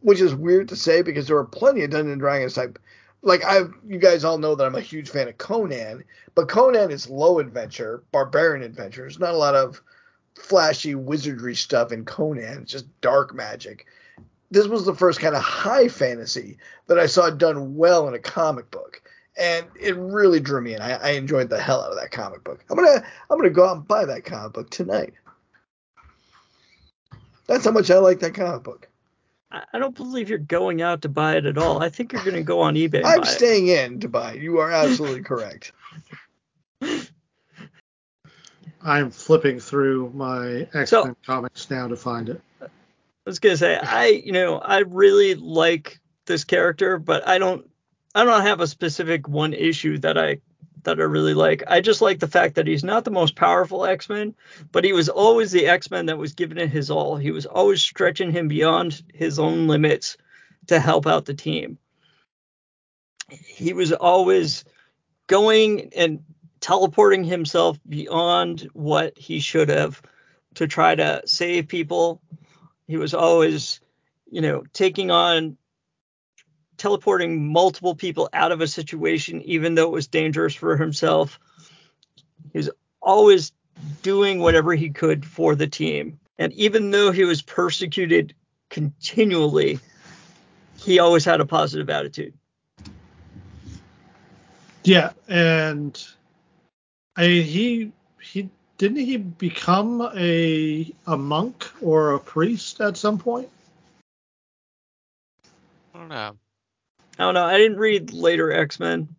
which 0.00 0.20
is 0.20 0.32
weird 0.32 0.68
to 0.68 0.76
say 0.76 1.02
because 1.02 1.26
there 1.26 1.36
are 1.38 1.44
plenty 1.44 1.82
of 1.82 1.90
Dungeons 1.90 2.12
and 2.12 2.20
Dragons 2.20 2.54
type. 2.54 2.78
Like 3.22 3.44
I, 3.44 3.62
you 3.86 3.98
guys 3.98 4.24
all 4.24 4.38
know 4.38 4.54
that 4.54 4.64
I'm 4.64 4.74
a 4.74 4.80
huge 4.80 5.10
fan 5.10 5.28
of 5.28 5.38
Conan, 5.38 6.04
but 6.34 6.48
Conan 6.48 6.90
is 6.90 7.10
low 7.10 7.40
adventure, 7.40 8.02
barbarian 8.12 8.62
adventure. 8.62 9.02
There's 9.02 9.18
not 9.18 9.34
a 9.34 9.38
lot 9.38 9.54
of 9.54 9.82
flashy 10.36 10.94
wizardry 10.94 11.54
stuff 11.54 11.92
in 11.92 12.04
Conan. 12.04 12.62
It's 12.62 12.72
just 12.72 13.00
dark 13.00 13.34
magic. 13.34 13.86
This 14.50 14.66
was 14.66 14.86
the 14.86 14.94
first 14.94 15.20
kind 15.20 15.34
of 15.34 15.42
high 15.42 15.88
fantasy 15.88 16.56
that 16.86 16.98
I 16.98 17.06
saw 17.06 17.28
done 17.28 17.76
well 17.76 18.08
in 18.08 18.14
a 18.14 18.18
comic 18.18 18.70
book, 18.70 19.02
and 19.38 19.66
it 19.78 19.96
really 19.96 20.40
drew 20.40 20.60
me 20.60 20.74
in. 20.74 20.80
I, 20.80 20.92
I 20.94 21.10
enjoyed 21.10 21.50
the 21.50 21.60
hell 21.60 21.82
out 21.82 21.90
of 21.90 21.98
that 21.98 22.12
comic 22.12 22.44
book. 22.44 22.64
I'm 22.70 22.76
gonna 22.76 23.04
I'm 23.30 23.38
gonna 23.38 23.50
go 23.50 23.66
out 23.66 23.76
and 23.76 23.88
buy 23.88 24.04
that 24.04 24.24
comic 24.24 24.52
book 24.54 24.70
tonight. 24.70 25.12
That's 27.46 27.64
how 27.64 27.72
much 27.72 27.90
I 27.90 27.98
like 27.98 28.20
that 28.20 28.34
comic 28.34 28.62
book. 28.62 28.88
I 29.50 29.62
I 29.72 29.78
don't 29.78 29.94
believe 29.96 30.28
you're 30.28 30.38
going 30.38 30.82
out 30.82 31.02
to 31.02 31.08
buy 31.08 31.36
it 31.36 31.46
at 31.46 31.58
all. 31.58 31.82
I 31.82 31.88
think 31.88 32.12
you're 32.12 32.22
going 32.24 32.36
to 32.36 32.42
go 32.42 32.60
on 32.60 32.74
eBay. 32.74 32.98
And 32.98 33.06
I'm 33.06 33.20
buy 33.20 33.28
it. 33.28 33.32
staying 33.32 33.68
in 33.68 34.00
to 34.00 34.08
buy 34.08 34.32
it. 34.32 34.42
You 34.42 34.58
are 34.58 34.70
absolutely 34.70 35.22
correct. 35.24 35.72
I'm 38.82 39.10
flipping 39.10 39.58
through 39.58 40.10
my 40.14 40.68
X 40.74 40.90
So- 40.90 41.04
Men 41.04 41.16
comics 41.26 41.70
now 41.70 41.88
to 41.88 41.96
find 41.96 42.28
it. 42.28 42.40
I 42.62 42.66
was 43.30 43.38
gonna 43.40 43.56
say 43.58 43.76
I 43.76 44.06
you 44.06 44.32
know 44.32 44.56
I 44.58 44.78
really 44.78 45.34
like 45.34 46.00
this 46.24 46.44
character, 46.44 46.98
but 46.98 47.26
I 47.28 47.38
don't 47.38 47.68
I 48.14 48.24
don't 48.24 48.40
have 48.42 48.60
a 48.60 48.66
specific 48.66 49.28
one 49.28 49.52
issue 49.52 49.98
that 49.98 50.16
I 50.16 50.38
that 50.96 51.00
I 51.00 51.04
really 51.04 51.34
like. 51.34 51.62
I 51.66 51.80
just 51.80 52.02
like 52.02 52.18
the 52.18 52.28
fact 52.28 52.56
that 52.56 52.66
he's 52.66 52.84
not 52.84 53.04
the 53.04 53.10
most 53.10 53.36
powerful 53.36 53.84
X-Men, 53.84 54.34
but 54.72 54.84
he 54.84 54.92
was 54.92 55.08
always 55.08 55.52
the 55.52 55.66
X-Men 55.66 56.06
that 56.06 56.18
was 56.18 56.32
giving 56.32 56.58
it 56.58 56.70
his 56.70 56.90
all. 56.90 57.16
He 57.16 57.30
was 57.30 57.46
always 57.46 57.82
stretching 57.82 58.30
him 58.30 58.48
beyond 58.48 59.02
his 59.14 59.38
own 59.38 59.66
limits 59.66 60.16
to 60.66 60.80
help 60.80 61.06
out 61.06 61.24
the 61.24 61.34
team. 61.34 61.78
He 63.30 63.72
was 63.72 63.92
always 63.92 64.64
going 65.26 65.92
and 65.94 66.20
teleporting 66.60 67.24
himself 67.24 67.78
beyond 67.88 68.68
what 68.72 69.16
he 69.16 69.40
should 69.40 69.68
have 69.68 70.02
to 70.54 70.66
try 70.66 70.94
to 70.94 71.22
save 71.26 71.68
people 71.68 72.20
he 72.88 72.96
was 72.96 73.14
always, 73.14 73.80
you 74.30 74.40
know, 74.40 74.64
taking 74.72 75.10
on 75.10 75.58
teleporting 76.78 77.52
multiple 77.52 77.94
people 77.94 78.28
out 78.32 78.52
of 78.52 78.60
a 78.60 78.66
situation, 78.66 79.42
even 79.42 79.74
though 79.74 79.86
it 79.88 79.92
was 79.92 80.06
dangerous 80.06 80.54
for 80.54 80.76
himself. 80.76 81.38
He 82.52 82.58
was 82.58 82.70
always 83.02 83.52
doing 84.02 84.38
whatever 84.40 84.74
he 84.74 84.90
could 84.90 85.26
for 85.26 85.54
the 85.54 85.66
team. 85.66 86.18
And 86.38 86.52
even 86.54 86.90
though 86.90 87.10
he 87.10 87.24
was 87.24 87.42
persecuted 87.42 88.34
continually, 88.70 89.80
he 90.78 90.98
always 90.98 91.24
had 91.24 91.40
a 91.40 91.46
positive 91.46 91.90
attitude. 91.90 92.34
Yeah, 94.84 95.10
and 95.28 96.02
I 97.16 97.26
he 97.26 97.92
he 98.22 98.48
didn't 98.78 98.98
he 98.98 99.16
become 99.16 100.08
a 100.14 100.94
a 101.06 101.16
monk 101.16 101.70
or 101.82 102.12
a 102.12 102.20
priest 102.20 102.80
at 102.80 102.96
some 102.96 103.18
point? 103.18 103.50
I 105.94 105.98
don't 105.98 106.08
know. 106.08 106.36
I 107.18 107.24
don't 107.24 107.34
know. 107.34 107.44
I 107.44 107.58
didn't 107.58 107.78
read 107.78 108.12
later 108.12 108.52
X 108.52 108.78
Men. 108.78 109.16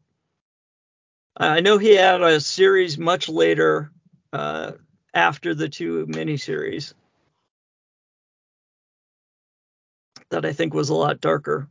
I 1.36 1.60
know 1.60 1.78
he 1.78 1.96
had 1.96 2.22
a 2.22 2.40
series 2.40 2.98
much 2.98 3.30
later 3.30 3.92
uh, 4.34 4.74
after 5.14 5.54
the 5.54 5.70
two 5.70 6.06
miniseries 6.06 6.94
that 10.30 10.46
I 10.46 10.54
think 10.54 10.74
was 10.74 10.90
a 10.90 10.96
lot 10.96 11.22
darker. 11.22 11.70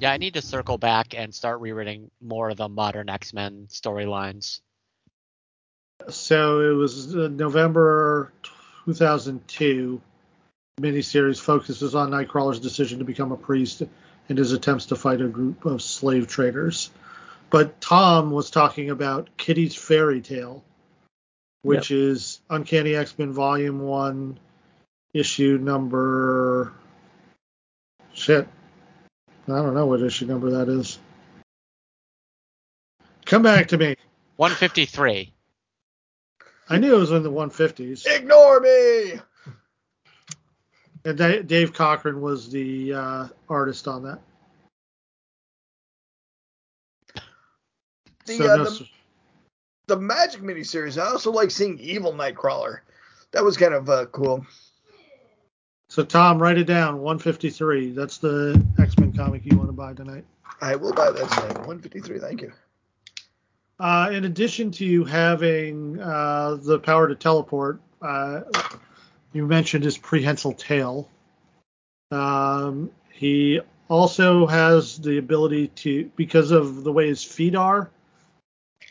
Yeah, 0.00 0.12
I 0.12 0.16
need 0.16 0.34
to 0.34 0.42
circle 0.42 0.78
back 0.78 1.14
and 1.14 1.34
start 1.34 1.60
rereading 1.60 2.10
more 2.20 2.50
of 2.50 2.56
the 2.56 2.68
modern 2.68 3.08
X 3.08 3.32
Men 3.32 3.68
storylines. 3.70 4.60
So 6.08 6.60
it 6.60 6.74
was 6.74 7.14
uh, 7.14 7.28
November 7.28 8.32
2002. 8.86 10.00
Miniseries 10.80 11.40
focuses 11.40 11.94
on 11.94 12.10
Nightcrawler's 12.10 12.58
decision 12.58 12.98
to 12.98 13.04
become 13.04 13.30
a 13.30 13.36
priest 13.36 13.82
and 14.28 14.38
his 14.38 14.52
attempts 14.52 14.86
to 14.86 14.96
fight 14.96 15.20
a 15.20 15.28
group 15.28 15.64
of 15.64 15.82
slave 15.82 16.26
traders. 16.26 16.90
But 17.50 17.80
Tom 17.80 18.32
was 18.32 18.50
talking 18.50 18.90
about 18.90 19.30
Kitty's 19.36 19.76
Fairy 19.76 20.20
Tale, 20.20 20.64
which 21.62 21.90
is 21.90 22.40
Uncanny 22.50 22.96
X 22.96 23.16
Men 23.18 23.32
Volume 23.32 23.80
1, 23.80 24.38
issue 25.12 25.58
number. 25.58 26.72
Shit. 28.12 28.48
I 29.46 29.52
don't 29.52 29.74
know 29.74 29.86
what 29.86 30.00
issue 30.00 30.26
number 30.26 30.50
that 30.50 30.68
is. 30.68 30.98
Come 33.26 33.42
back 33.42 33.68
to 33.68 33.78
me. 33.78 33.96
153. 34.36 35.32
I 36.68 36.78
knew 36.78 36.96
it 36.96 36.98
was 36.98 37.12
in 37.12 37.22
the 37.22 37.30
150s. 37.30 38.06
Ignore 38.06 38.60
me. 38.60 39.20
And 41.04 41.18
Dave 41.18 41.74
Cockrum 41.74 42.20
was 42.20 42.50
the 42.50 42.94
uh, 42.94 43.28
artist 43.48 43.86
on 43.86 44.04
that. 44.04 44.20
The, 48.26 48.34
So 48.34 48.52
uh, 48.52 48.56
no 48.56 48.64
the, 48.64 48.88
the 49.86 49.96
Magik 49.96 50.40
miniseries. 50.40 51.00
I 51.00 51.06
also 51.06 51.30
like 51.30 51.50
seeing 51.50 51.78
Evil 51.78 52.12
Nightcrawler. 52.12 52.78
That 53.32 53.44
was 53.44 53.56
kind 53.56 53.74
of 53.74 53.90
uh, 53.90 54.06
cool. 54.06 54.46
so 55.88 56.04
Tom, 56.04 56.40
write 56.40 56.56
it 56.56 56.64
down. 56.64 57.00
153. 57.02 57.90
That's 57.90 58.18
the 58.18 58.64
X 58.78 58.98
Men 58.98 59.12
comic 59.12 59.42
you 59.44 59.58
want 59.58 59.68
to 59.68 59.74
buy 59.74 59.92
tonight. 59.92 60.24
I 60.62 60.76
will 60.76 60.94
buy 60.94 61.10
that 61.10 61.30
tonight. 61.30 61.58
153. 61.66 62.18
Thank 62.18 62.40
you. 62.40 62.52
Uh, 63.78 64.08
in 64.12 64.24
addition 64.24 64.70
to 64.70 64.84
you 64.86 65.04
having 65.04 66.00
uh, 66.00 66.56
the 66.62 66.78
power 66.78 67.08
to 67.08 67.14
teleport, 67.14 67.80
uh, 68.00 68.42
you 69.34 69.46
mentioned 69.46 69.84
his 69.84 69.98
prehensile 69.98 70.54
tail. 70.54 71.10
Um, 72.10 72.90
he 73.10 73.60
also 73.88 74.46
has 74.46 74.98
the 74.98 75.18
ability 75.18 75.68
to, 75.68 76.10
because 76.16 76.52
of 76.52 76.84
the 76.84 76.92
way 76.92 77.08
his 77.08 77.22
feet 77.22 77.54
are, 77.54 77.90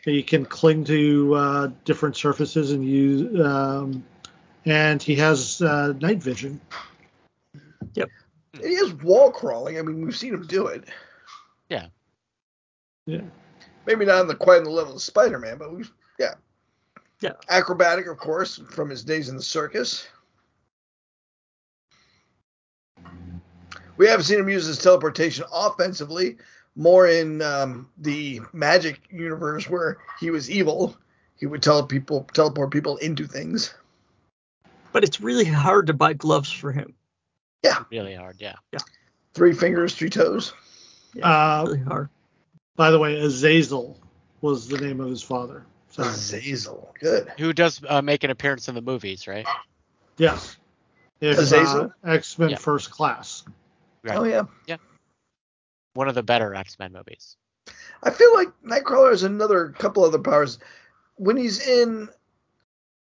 he 0.04 0.22
can 0.22 0.44
cling 0.44 0.84
to 0.84 1.34
uh, 1.34 1.70
different 1.84 2.16
surfaces 2.16 2.72
and 2.72 2.86
use. 2.86 3.40
Um, 3.40 4.04
and 4.66 5.02
he 5.02 5.16
has 5.16 5.62
uh, 5.62 5.94
night 6.00 6.22
vision. 6.22 6.60
Yep. 7.94 8.10
He 8.60 8.68
is 8.68 8.92
wall 8.94 9.30
crawling. 9.32 9.78
I 9.78 9.82
mean, 9.82 10.04
we've 10.04 10.16
seen 10.16 10.34
him 10.34 10.46
do 10.46 10.66
it. 10.66 10.84
Yeah. 11.70 11.86
Yeah. 13.06 13.22
Maybe 13.86 14.04
not 14.04 14.20
on 14.20 14.28
the 14.28 14.34
quite 14.34 14.58
on 14.58 14.64
the 14.64 14.70
level 14.70 14.94
of 14.94 15.02
Spider-Man, 15.02 15.56
but 15.58 15.74
we, 15.74 15.84
yeah. 16.18 16.34
Yeah. 17.20 17.32
Acrobatic, 17.48 18.06
of 18.06 18.18
course, 18.18 18.60
from 18.70 18.90
his 18.90 19.02
days 19.02 19.30
in 19.30 19.36
the 19.36 19.42
circus. 19.42 20.06
We 23.96 24.08
have 24.08 24.24
seen 24.24 24.40
him 24.40 24.48
use 24.48 24.66
his 24.66 24.78
teleportation 24.78 25.44
offensively, 25.52 26.36
more 26.76 27.06
in 27.06 27.40
um, 27.42 27.88
the 27.98 28.40
Magik 28.52 28.98
universe 29.10 29.68
where 29.68 29.98
he 30.18 30.30
was 30.30 30.50
evil. 30.50 30.96
He 31.36 31.46
would 31.46 31.62
tell 31.62 31.84
people 31.86 32.28
teleport 32.32 32.70
people 32.70 32.96
into 32.98 33.26
things. 33.26 33.74
But 34.92 35.04
it's 35.04 35.20
really 35.20 35.44
hard 35.44 35.88
to 35.88 35.92
buy 35.94 36.12
gloves 36.14 36.50
for 36.50 36.72
him. 36.72 36.94
Yeah. 37.62 37.84
Really 37.90 38.14
hard, 38.14 38.36
yeah. 38.40 38.54
Yeah. 38.72 38.80
Three 39.34 39.52
fingers, 39.52 39.94
three 39.94 40.10
toes. 40.10 40.52
Uh, 41.22 41.64
Really 41.66 41.80
hard. 41.80 42.08
by 42.76 42.90
the 42.90 42.98
way, 42.98 43.18
Azazel 43.18 43.98
was 44.40 44.68
the 44.68 44.78
name 44.78 45.00
of 45.00 45.08
his 45.08 45.22
father. 45.22 45.64
So, 45.90 46.02
Azazel, 46.02 46.92
good. 47.00 47.32
Who 47.38 47.52
does 47.52 47.80
uh, 47.88 48.02
make 48.02 48.24
an 48.24 48.30
appearance 48.30 48.68
in 48.68 48.74
the 48.74 48.82
movies, 48.82 49.26
right? 49.28 49.46
yes. 50.16 50.56
If 51.20 51.38
Azazel? 51.38 51.92
uh, 52.04 52.10
X 52.10 52.38
Men 52.38 52.50
Yeah. 52.50 52.56
First 52.56 52.90
Class. 52.90 53.44
Right. 54.04 54.18
Oh 54.18 54.24
yeah. 54.24 54.44
Yeah. 54.66 54.76
One 55.94 56.08
of 56.08 56.14
the 56.14 56.22
better 56.22 56.54
X 56.54 56.78
Men 56.78 56.92
movies. 56.92 57.36
I 58.02 58.10
feel 58.10 58.34
like 58.34 58.48
Nightcrawler 58.62 59.10
has 59.10 59.22
another 59.22 59.70
couple 59.70 60.04
other 60.04 60.18
powers. 60.18 60.58
When 61.16 61.36
he's 61.36 61.66
in 61.66 62.10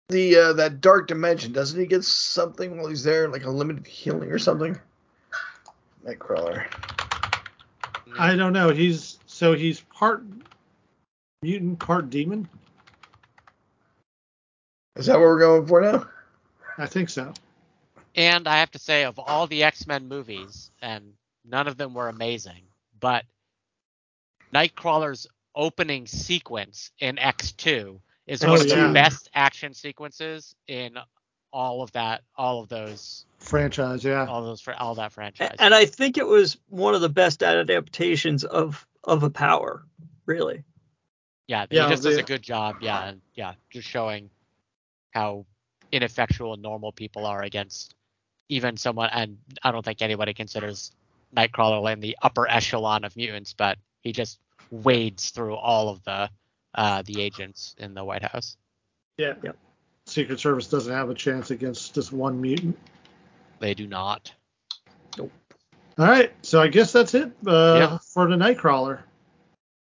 the 0.09 0.35
uh, 0.35 0.53
that 0.53 0.81
dark 0.81 1.07
dimension, 1.07 1.53
doesn't 1.53 1.79
he 1.79 1.85
get 1.85 2.03
something 2.03 2.77
while 2.77 2.87
he's 2.87 3.03
there, 3.03 3.29
like 3.29 3.45
a 3.45 3.49
limited 3.49 3.87
healing 3.87 4.31
or 4.31 4.39
something? 4.39 4.77
Nightcrawler. 6.05 6.65
I 8.17 8.35
don't 8.35 8.53
know. 8.53 8.69
He's 8.69 9.19
so 9.27 9.53
he's 9.53 9.79
part 9.81 10.23
mutant, 11.41 11.79
part 11.79 12.09
demon. 12.09 12.49
Is 14.97 15.05
that 15.05 15.13
what 15.13 15.21
we're 15.21 15.39
going 15.39 15.65
for 15.65 15.79
now? 15.79 16.09
I 16.77 16.87
think 16.87 17.09
so. 17.09 17.33
And 18.15 18.47
I 18.47 18.57
have 18.59 18.71
to 18.71 18.79
say, 18.79 19.03
of 19.05 19.19
all 19.19 19.47
the 19.47 19.63
X 19.63 19.87
Men 19.87 20.07
movies, 20.07 20.71
and 20.81 21.13
none 21.45 21.67
of 21.67 21.77
them 21.77 21.93
were 21.93 22.09
amazing, 22.09 22.63
but 22.99 23.25
Nightcrawler's 24.53 25.27
opening 25.55 26.07
sequence 26.07 26.91
in 26.99 27.15
X2 27.17 27.99
is 28.27 28.43
Oh, 28.43 28.51
one 28.51 28.61
of 28.61 28.67
yeah. 28.67 28.87
the 28.87 28.93
best 28.93 29.29
action 29.33 29.73
sequences 29.73 30.55
in 30.67 30.97
all 31.51 31.81
of 31.81 31.91
that, 31.93 32.21
all 32.35 32.61
of 32.61 32.69
those, 32.69 33.25
Franchise, 33.39 34.03
yeah. 34.03 34.25
all 34.25 34.43
those 34.43 34.61
for 34.61 34.73
all 34.75 34.95
that 34.95 35.11
franchise. 35.11 35.55
And 35.59 35.73
I 35.73 35.85
think 35.85 36.17
it 36.17 36.27
was 36.27 36.57
one 36.67 36.93
of 36.93 37.01
the 37.01 37.09
best 37.09 37.41
adaptations 37.41 38.43
of 38.43 38.85
of 39.03 39.23
a 39.23 39.29
power, 39.29 39.83
really. 40.25 40.63
yeah, 41.47 41.65
Yeah, 41.71 41.85
he 41.85 41.91
just 41.93 42.03
does 42.03 42.17
a 42.17 42.23
good 42.23 42.43
job. 42.43 42.75
Yeah, 42.81 43.07
and 43.07 43.21
yeah, 43.33 43.53
just 43.71 43.87
showing 43.87 44.29
how 45.11 45.45
ineffectual 45.91 46.55
normal 46.57 46.91
people 46.91 47.25
are 47.25 47.41
against 47.41 47.95
even 48.49 48.77
someone. 48.77 49.09
And 49.13 49.37
I 49.63 49.71
don't 49.71 49.85
think 49.85 50.01
anybody 50.01 50.33
considers 50.33 50.91
Nightcrawler 51.35 51.93
in 51.93 51.99
the 51.99 52.17
upper 52.21 52.49
echelon 52.49 53.03
of 53.03 53.15
mutants, 53.15 53.53
but 53.53 53.77
he 54.01 54.11
just 54.11 54.39
wades 54.71 55.29
through 55.29 55.55
all 55.55 55.89
of 55.89 56.03
the 56.03 56.29
uh, 56.75 57.01
the 57.03 57.21
agents 57.21 57.75
in 57.79 57.93
the 57.93 58.03
White 58.03 58.23
House. 58.23 58.57
Yeah. 59.17 59.33
Yep. 59.43 59.57
Secret 60.05 60.39
Service 60.39 60.67
doesn't 60.67 60.93
have 60.93 61.09
a 61.09 61.13
chance 61.13 61.51
against 61.51 61.95
just 61.95 62.11
one 62.11 62.41
mutant. 62.41 62.77
They 63.59 63.73
do 63.73 63.87
not. 63.87 64.33
All 65.19 65.29
right, 66.05 66.31
so 66.43 66.61
I 66.61 66.69
guess 66.69 66.93
that's 66.93 67.13
it 67.13 67.29
uh, 67.45 67.75
Yeah. 67.77 67.97
for 68.13 68.29
the 68.29 68.37
Nightcrawler. 68.37 69.01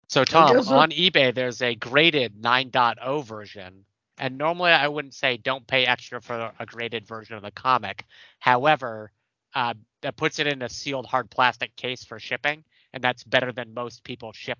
So 0.09 0.25
Tom, 0.25 0.57
on 0.57 0.91
eBay 0.93 1.35
there's 1.35 1.61
a 1.63 1.75
graded 1.75 2.41
9.0 2.41 3.25
version. 3.25 3.85
And 4.19 4.39
normally 4.39 4.71
I 4.71 4.89
wouldn't 4.89 5.15
say 5.15 5.37
don't 5.37 5.67
pay 5.67 5.85
extra 5.87 6.21
for 6.23 6.51
a 6.59 6.67
graded 6.67 7.07
version 7.07 7.37
of 7.37 7.43
the 7.43 7.51
comic. 7.51 8.05
However, 8.39 9.11
uh, 9.55 9.75
that 10.03 10.17
puts 10.17 10.39
it 10.39 10.47
in 10.47 10.63
a 10.63 10.69
sealed 10.69 11.07
hard 11.07 11.29
plastic 11.31 11.75
case 11.77 12.05
for 12.05 12.19
shipping, 12.19 12.65
and 12.93 13.03
that's 13.03 13.25
better 13.25 13.53
than 13.53 13.75
most 13.75 14.05
people 14.05 14.33
ship 14.33 14.59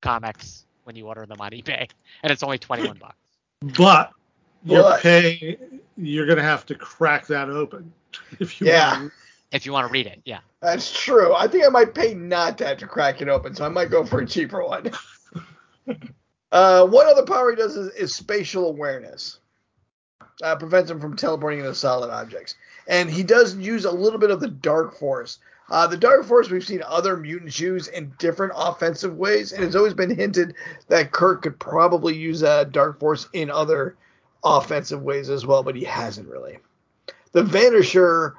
comics 0.00 0.64
when 0.84 0.96
you 0.96 1.06
order 1.08 1.26
them 1.26 1.40
on 1.40 1.50
eBay. 1.50 1.88
And 2.22 2.32
it's 2.32 2.42
only 2.42 2.58
21 2.58 2.98
bucks. 2.98 3.16
But 3.78 4.12
you're 4.64 4.82
But- 4.82 5.00
paying. 5.02 5.80
You're 5.96 6.26
gonna 6.26 6.40
have 6.42 6.64
to 6.66 6.74
crack 6.74 7.26
that 7.26 7.50
open 7.50 7.92
if 8.40 8.60
you 8.60 8.68
Yeah. 8.68 9.00
want. 9.00 9.12
If 9.52 9.66
you 9.66 9.72
want 9.72 9.86
to 9.88 9.92
read 9.92 10.06
it, 10.06 10.20
yeah. 10.24 10.38
That's 10.62 10.90
true. 10.92 11.34
I 11.34 11.46
think 11.48 11.64
I 11.66 11.68
might 11.68 11.92
pay 11.92 12.14
not 12.14 12.56
to 12.58 12.66
have 12.66 12.78
to 12.78 12.86
crack 12.86 13.20
it 13.20 13.28
open, 13.28 13.54
so 13.54 13.64
I 13.66 13.68
might 13.68 13.90
go 13.90 14.06
for 14.06 14.20
a 14.20 14.26
cheaper 14.26 14.64
one. 14.64 14.90
uh, 16.52 16.86
one 16.86 17.06
other 17.06 17.24
power 17.24 17.50
he 17.50 17.56
does 17.56 17.76
is, 17.76 17.92
is 17.94 18.14
spatial 18.14 18.66
awareness. 18.66 19.38
Uh, 20.42 20.56
prevents 20.56 20.90
him 20.90 20.98
from 21.00 21.16
teleporting 21.16 21.58
into 21.58 21.74
solid 21.74 22.10
objects. 22.10 22.54
And 22.88 23.10
he 23.10 23.22
does 23.22 23.56
use 23.56 23.84
a 23.84 23.90
little 23.90 24.18
bit 24.18 24.30
of 24.30 24.40
the 24.40 24.48
Dark 24.48 24.98
Force. 24.98 25.38
Uh, 25.70 25.86
the 25.86 25.96
Dark 25.96 26.24
Force 26.24 26.50
we've 26.50 26.64
seen 26.64 26.82
other 26.86 27.16
mutants 27.16 27.60
use 27.60 27.88
in 27.88 28.12
different 28.18 28.52
offensive 28.56 29.16
ways, 29.16 29.52
and 29.52 29.62
it's 29.62 29.76
always 29.76 29.94
been 29.94 30.14
hinted 30.14 30.54
that 30.88 31.12
Kirk 31.12 31.42
could 31.42 31.58
probably 31.60 32.16
use 32.16 32.42
uh, 32.42 32.64
Dark 32.64 32.98
Force 32.98 33.28
in 33.34 33.50
other 33.50 33.96
offensive 34.42 35.02
ways 35.02 35.30
as 35.30 35.46
well, 35.46 35.62
but 35.62 35.76
he 35.76 35.84
hasn't 35.84 36.28
really. 36.28 36.58
The 37.32 37.44
Vanisher 37.44 38.34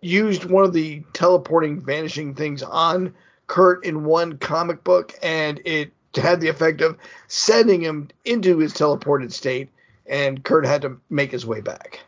used 0.00 0.44
one 0.44 0.64
of 0.64 0.72
the 0.72 1.02
teleporting 1.12 1.80
vanishing 1.80 2.34
things 2.34 2.62
on 2.62 3.14
Kurt 3.48 3.84
in 3.84 4.04
one 4.04 4.38
comic 4.38 4.84
book, 4.84 5.12
and 5.22 5.60
it 5.64 5.90
had 6.16 6.40
the 6.40 6.48
effect 6.48 6.80
of 6.80 6.98
sending 7.28 7.80
him 7.80 8.08
into 8.24 8.58
his 8.58 8.72
teleported 8.72 9.32
state, 9.32 9.70
and 10.06 10.42
Kurt 10.42 10.66
had 10.66 10.82
to 10.82 11.00
make 11.08 11.30
his 11.30 11.46
way 11.46 11.60
back. 11.60 12.00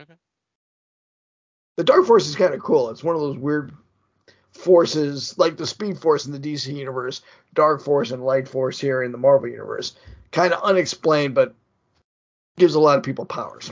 Okay. 0.00 0.14
The 1.76 1.84
Dark 1.84 2.06
Force 2.06 2.28
is 2.28 2.36
kind 2.36 2.54
of 2.54 2.60
cool. 2.60 2.90
It's 2.90 3.04
one 3.04 3.14
of 3.14 3.20
those 3.20 3.38
weird 3.38 3.72
forces, 4.52 5.36
like 5.36 5.56
the 5.56 5.66
Speed 5.66 5.98
Force 5.98 6.26
in 6.26 6.32
the 6.32 6.38
DC 6.38 6.74
universe, 6.74 7.22
Dark 7.54 7.82
Force 7.82 8.12
and 8.12 8.24
Light 8.24 8.48
Force 8.48 8.78
here 8.78 9.02
in 9.02 9.12
the 9.12 9.18
Marvel 9.18 9.48
universe. 9.48 9.94
Kind 10.30 10.52
of 10.52 10.62
unexplained, 10.62 11.34
but 11.34 11.54
gives 12.56 12.74
a 12.74 12.80
lot 12.80 12.96
of 12.98 13.04
people 13.04 13.24
powers. 13.24 13.70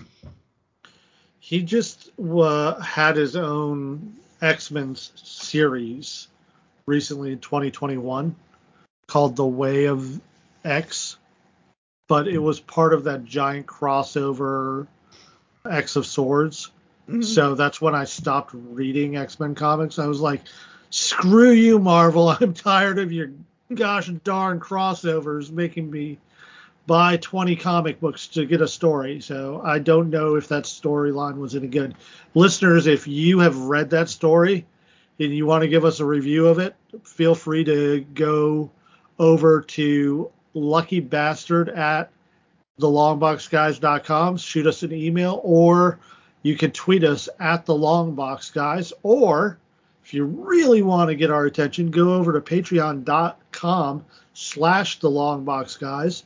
He 1.38 1.62
just 1.62 2.10
uh, 2.20 2.80
had 2.80 3.16
his 3.16 3.36
own 3.36 4.16
X 4.40 4.70
Men 4.70 4.94
series 4.94 6.28
recently 6.86 7.32
in 7.32 7.38
2021 7.38 8.34
called 9.06 9.36
The 9.36 9.46
Way 9.46 9.86
of 9.86 10.20
X, 10.64 11.16
but 12.08 12.28
it 12.28 12.38
was 12.38 12.60
part 12.60 12.94
of 12.94 13.04
that 13.04 13.24
giant 13.24 13.66
crossover 13.66 14.86
X 15.68 15.96
of 15.96 16.06
Swords. 16.06 16.70
Mm-hmm. 17.08 17.22
So 17.22 17.54
that's 17.54 17.80
when 17.80 17.94
I 17.94 18.04
stopped 18.04 18.52
reading 18.54 19.16
X 19.16 19.40
Men 19.40 19.54
comics. 19.54 19.98
I 19.98 20.06
was 20.06 20.20
like, 20.20 20.42
screw 20.90 21.50
you, 21.50 21.78
Marvel. 21.78 22.28
I'm 22.40 22.54
tired 22.54 22.98
of 22.98 23.12
your 23.12 23.30
gosh 23.74 24.08
darn 24.08 24.60
crossovers 24.60 25.50
making 25.50 25.90
me 25.90 26.18
buy 26.86 27.16
20 27.16 27.56
comic 27.56 28.00
books 28.00 28.28
to 28.28 28.44
get 28.44 28.60
a 28.60 28.68
story. 28.68 29.20
So 29.20 29.60
I 29.64 29.78
don't 29.78 30.10
know 30.10 30.34
if 30.34 30.48
that 30.48 30.64
storyline 30.64 31.36
was 31.36 31.54
any 31.54 31.68
good. 31.68 31.94
Listeners, 32.34 32.86
if 32.86 33.06
you 33.06 33.38
have 33.40 33.56
read 33.56 33.90
that 33.90 34.08
story 34.08 34.66
and 35.18 35.34
you 35.34 35.46
want 35.46 35.62
to 35.62 35.68
give 35.68 35.84
us 35.84 36.00
a 36.00 36.04
review 36.04 36.48
of 36.48 36.58
it, 36.58 36.74
feel 37.04 37.34
free 37.34 37.64
to 37.64 38.00
go 38.14 38.70
over 39.22 39.60
to 39.62 40.30
Lucky 40.52 40.98
Bastard 41.00 41.68
at 41.68 42.10
thelongboxguys.com, 42.80 44.36
shoot 44.36 44.66
us 44.66 44.82
an 44.82 44.92
email, 44.92 45.40
or 45.44 46.00
you 46.42 46.56
can 46.56 46.72
tweet 46.72 47.04
us 47.04 47.28
at 47.38 47.64
the 47.64 47.72
Longbox 47.72 48.52
Guys, 48.52 48.92
or 49.04 49.58
if 50.04 50.12
you 50.12 50.24
really 50.24 50.82
want 50.82 51.08
to 51.08 51.14
get 51.14 51.30
our 51.30 51.46
attention, 51.46 51.90
go 51.92 52.14
over 52.14 52.32
to 52.32 52.40
patreon.com 52.40 54.04
slash 54.34 54.98
the 54.98 55.10
Longbox 55.10 55.78
Guys 55.78 56.24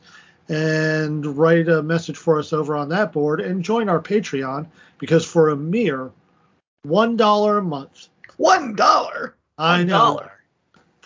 and 0.49 1.25
write 1.37 1.69
a 1.69 1.83
message 1.83 2.17
for 2.17 2.39
us 2.39 2.51
over 2.51 2.75
on 2.75 2.89
that 2.89 3.13
board 3.13 3.41
and 3.41 3.63
join 3.63 3.89
our 3.89 4.01
Patreon 4.01 4.65
because 4.97 5.25
for 5.25 5.49
a 5.49 5.55
mere 5.55 6.09
one 6.83 7.15
dollar 7.15 7.59
a 7.59 7.63
month, 7.63 8.07
One 8.37 8.75
dollar. 8.75 9.35
I 9.57 9.83
know 9.83 9.97
dollar. 9.97 10.31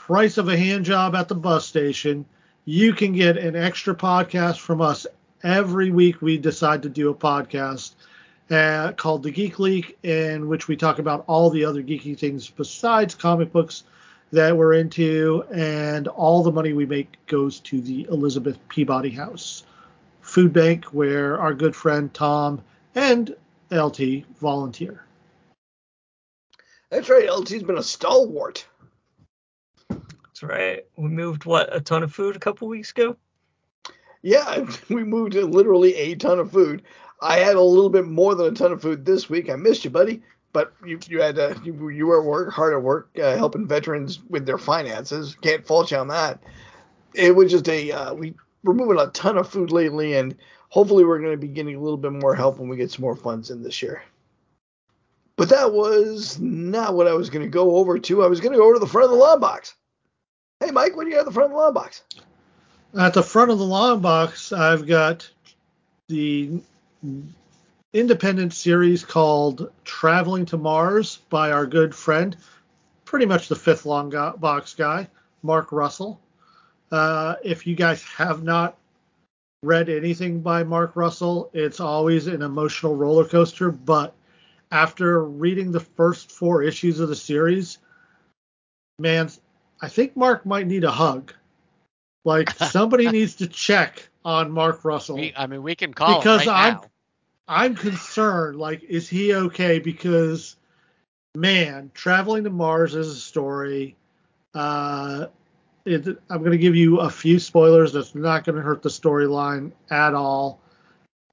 Price 0.08 0.40
of 0.40 0.50
a 0.50 0.58
hand 0.58 0.84
job 0.84 1.14
at 1.14 1.28
the 1.28 1.36
bus 1.36 1.64
station, 1.64 2.26
you 2.66 2.92
can 2.92 3.14
get 3.14 3.38
an 3.38 3.56
extra 3.56 3.94
podcast 3.94 4.58
from 4.58 4.82
us 4.82 5.06
every 5.44 5.92
week. 5.92 6.24
We 6.24 6.40
decide 6.40 6.82
to 6.82 6.90
do 6.90 7.12
a 7.12 7.16
podcast 7.16 7.94
uh, 8.50 8.94
called 8.94 9.22
The 9.22 9.30
Geek 9.30 9.60
Leak, 9.60 10.00
in 10.02 10.48
which 10.48 10.68
we 10.68 10.76
talk 10.76 10.98
about 10.98 11.24
all 11.28 11.52
the 11.52 11.64
other 11.66 11.84
geeky 11.84 12.18
things 12.18 12.50
besides 12.50 13.14
comic 13.14 13.52
books 13.52 13.84
that 14.32 14.58
we're 14.58 14.74
into, 14.74 15.44
and 15.54 16.08
all 16.08 16.42
the 16.42 16.52
money 16.52 16.74
we 16.74 16.88
make 16.88 17.24
goes 17.28 17.60
to 17.60 17.80
the 17.80 18.08
Elizabeth 18.10 18.58
Peabody 18.70 19.12
House 19.12 19.64
Food 20.22 20.52
Bank, 20.52 20.86
where 20.86 21.40
our 21.40 21.54
good 21.54 21.76
friend 21.76 22.12
Tom 22.12 22.64
and 22.96 23.36
LT 23.70 24.26
volunteer. 24.40 25.04
That's 26.90 27.08
right. 27.08 27.30
LT's 27.30 27.64
been 27.64 27.78
a 27.78 27.84
stalwart. 27.84 28.66
Right. 30.42 30.86
We 30.96 31.10
moved 31.10 31.46
what 31.46 31.76
a 31.76 31.82
ton 31.82 32.04
of 32.04 32.14
food 32.14 32.36
a 32.36 32.40
couple 32.40 32.68
weeks 32.68 32.92
ago. 32.92 33.16
Yeah, 34.22 34.66
we 34.90 35.04
moved 35.04 35.34
literally 35.34 35.96
a 35.96 36.16
ton 36.16 36.40
of 36.40 36.52
food. 36.52 36.84
I 37.22 37.38
had 37.38 37.56
a 37.56 37.62
little 37.62 37.90
bit 37.90 38.08
more 38.08 38.34
than 38.36 38.48
a 38.48 38.56
ton 38.56 38.72
of 38.72 38.82
food 38.82 39.06
this 39.06 39.30
week. 39.30 39.50
I 39.50 39.56
missed 39.56 39.84
you, 39.84 39.92
buddy. 39.92 40.22
But 40.54 40.74
you, 40.86 41.00
you 41.08 41.22
had 41.22 41.40
uh, 41.40 41.56
you, 41.64 41.90
you 41.90 42.08
were 42.08 42.20
at 42.20 42.26
work, 42.26 42.52
hard 42.52 42.74
at 42.74 42.84
work, 42.84 43.10
uh, 43.18 43.38
helping 43.38 43.68
veterans 43.68 44.20
with 44.30 44.46
their 44.46 44.58
finances. 44.58 45.38
Can't 45.42 45.66
fault 45.66 45.92
you 45.92 45.98
on 45.98 46.10
that. 46.10 46.42
It 47.14 47.34
was 47.34 47.52
just 47.52 47.70
a 47.70 47.92
uh, 47.92 48.14
we 48.14 48.34
we're 48.64 48.74
moving 48.74 49.00
a 49.00 49.08
ton 49.08 49.38
of 49.38 49.50
food 49.50 49.72
lately, 49.72 50.16
and 50.16 50.36
hopefully 50.68 51.06
we're 51.06 51.20
going 51.20 51.32
to 51.32 51.38
be 51.38 51.48
getting 51.48 51.76
a 51.76 51.80
little 51.80 51.98
bit 51.98 52.12
more 52.12 52.36
help 52.36 52.58
when 52.58 52.68
we 52.68 52.76
get 52.76 52.92
some 52.92 53.02
more 53.02 53.16
funds 53.16 53.50
in 53.50 53.64
this 53.64 53.82
year. 53.82 54.04
But 55.38 55.50
that 55.50 55.72
was 55.72 56.38
not 56.40 56.96
what 56.96 57.08
I 57.08 57.14
was 57.14 57.30
going 57.30 57.46
to 57.46 57.50
go 57.50 57.78
over 57.78 57.98
to. 57.98 58.24
I 58.24 58.28
was 58.28 58.42
going 58.42 58.52
to 58.52 58.58
go 58.58 58.66
over 58.66 58.74
to 58.74 58.80
the 58.80 58.88
front 58.88 59.06
of 59.06 59.12
the 59.12 59.18
lawn 59.18 59.40
box. 59.40 59.76
Hey, 60.62 60.70
Mike, 60.70 60.96
what 60.96 61.06
do 61.06 61.10
you 61.10 61.18
have 61.18 61.26
at 61.26 61.30
the 61.30 61.34
front 61.34 61.52
of 61.52 61.58
the 61.58 61.58
long 61.58 61.74
box? 61.74 62.04
At 62.96 63.16
the 63.16 63.24
front 63.24 63.50
of 63.50 63.58
the 63.58 63.66
long 63.66 64.00
box, 64.00 64.54
I've 64.54 64.86
got 64.86 65.28
the 66.08 66.62
independent 67.94 68.54
series 68.54 69.04
called 69.04 69.72
Traveling 69.86 70.46
to 70.48 70.58
Mars 70.58 71.18
by 71.30 71.52
our 71.52 71.66
good 71.66 71.96
friend, 71.96 72.38
pretty 73.06 73.26
much 73.26 73.48
the 73.48 73.56
fifth 73.56 73.88
long 73.88 74.12
box 74.38 74.76
guy, 74.76 75.08
Mark 75.42 75.72
Russell. 75.72 76.22
Uh, 76.92 77.36
if 77.44 77.66
you 77.66 77.76
guys 77.76 78.04
have 78.04 78.44
not 78.44 78.78
read 79.64 79.90
anything 79.90 80.42
by 80.42 80.62
Mark 80.62 80.96
Russell, 80.96 81.50
it's 81.54 81.80
always 81.80 82.28
an 82.28 82.44
emotional 82.44 82.96
roller 82.96 83.26
coaster. 83.26 83.72
But 83.72 84.14
after 84.72 85.24
reading 85.24 85.72
the 85.72 85.80
first 85.80 86.32
four 86.32 86.62
issues 86.62 87.00
of 87.00 87.10
the 87.10 87.16
series, 87.16 87.80
man, 89.00 89.32
I 89.82 89.88
think 89.90 90.16
Mark 90.16 90.46
might 90.46 90.68
need 90.68 90.84
a 90.84 90.92
hug. 90.92 91.34
Like 92.24 92.50
somebody 92.58 93.10
needs 93.10 93.36
to 93.36 93.48
check 93.48 94.08
on 94.24 94.52
Mark 94.52 94.86
Russell. 94.86 95.16
We, 95.16 95.34
I 95.36 95.48
mean, 95.48 95.64
we 95.64 95.76
can 95.76 95.94
call 95.94 96.20
Because 96.20 96.44
him 96.44 96.50
right 96.50 96.64
I'm- 96.66 96.74
now. 96.76 96.84
I'm 97.48 97.76
concerned. 97.76 98.58
Like, 98.58 98.82
is 98.84 99.10
he 99.10 99.34
okay? 99.34 99.80
Because, 99.80 100.56
man, 101.36 101.92
traveling 101.94 102.46
to 102.46 102.50
Mars 102.50 102.96
is 102.96 103.10
a 103.10 103.16
story. 103.20 103.98
Uh, 104.54 105.26
it, 105.84 106.08
I'm 106.30 106.40
going 106.40 106.52
to 106.52 106.58
give 106.58 106.76
you 106.76 107.00
a 107.02 107.10
few 107.10 107.40
spoilers. 107.40 107.92
That's 107.92 108.16
not 108.16 108.46
going 108.46 108.56
to 108.56 108.62
hurt 108.62 108.82
the 108.84 108.90
storyline 108.90 109.74
at 109.90 110.14
all. 110.14 110.62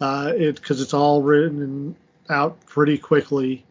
uh, 0.01 0.33
it 0.35 0.57
because 0.57 0.81
it's 0.81 0.95
all 0.95 1.23
written 1.23 1.95
out 2.31 2.65
pretty 2.67 2.99
quickly. 2.99 3.65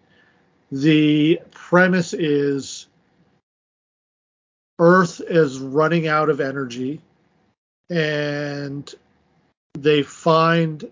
The 0.72 1.42
premise 1.52 2.14
is 2.14 2.88
Earth 4.80 5.22
is 5.22 5.60
running 5.60 6.08
out 6.08 6.30
of 6.30 6.40
energy, 6.40 7.02
and 7.90 8.94
they 9.74 10.04
find 10.04 10.90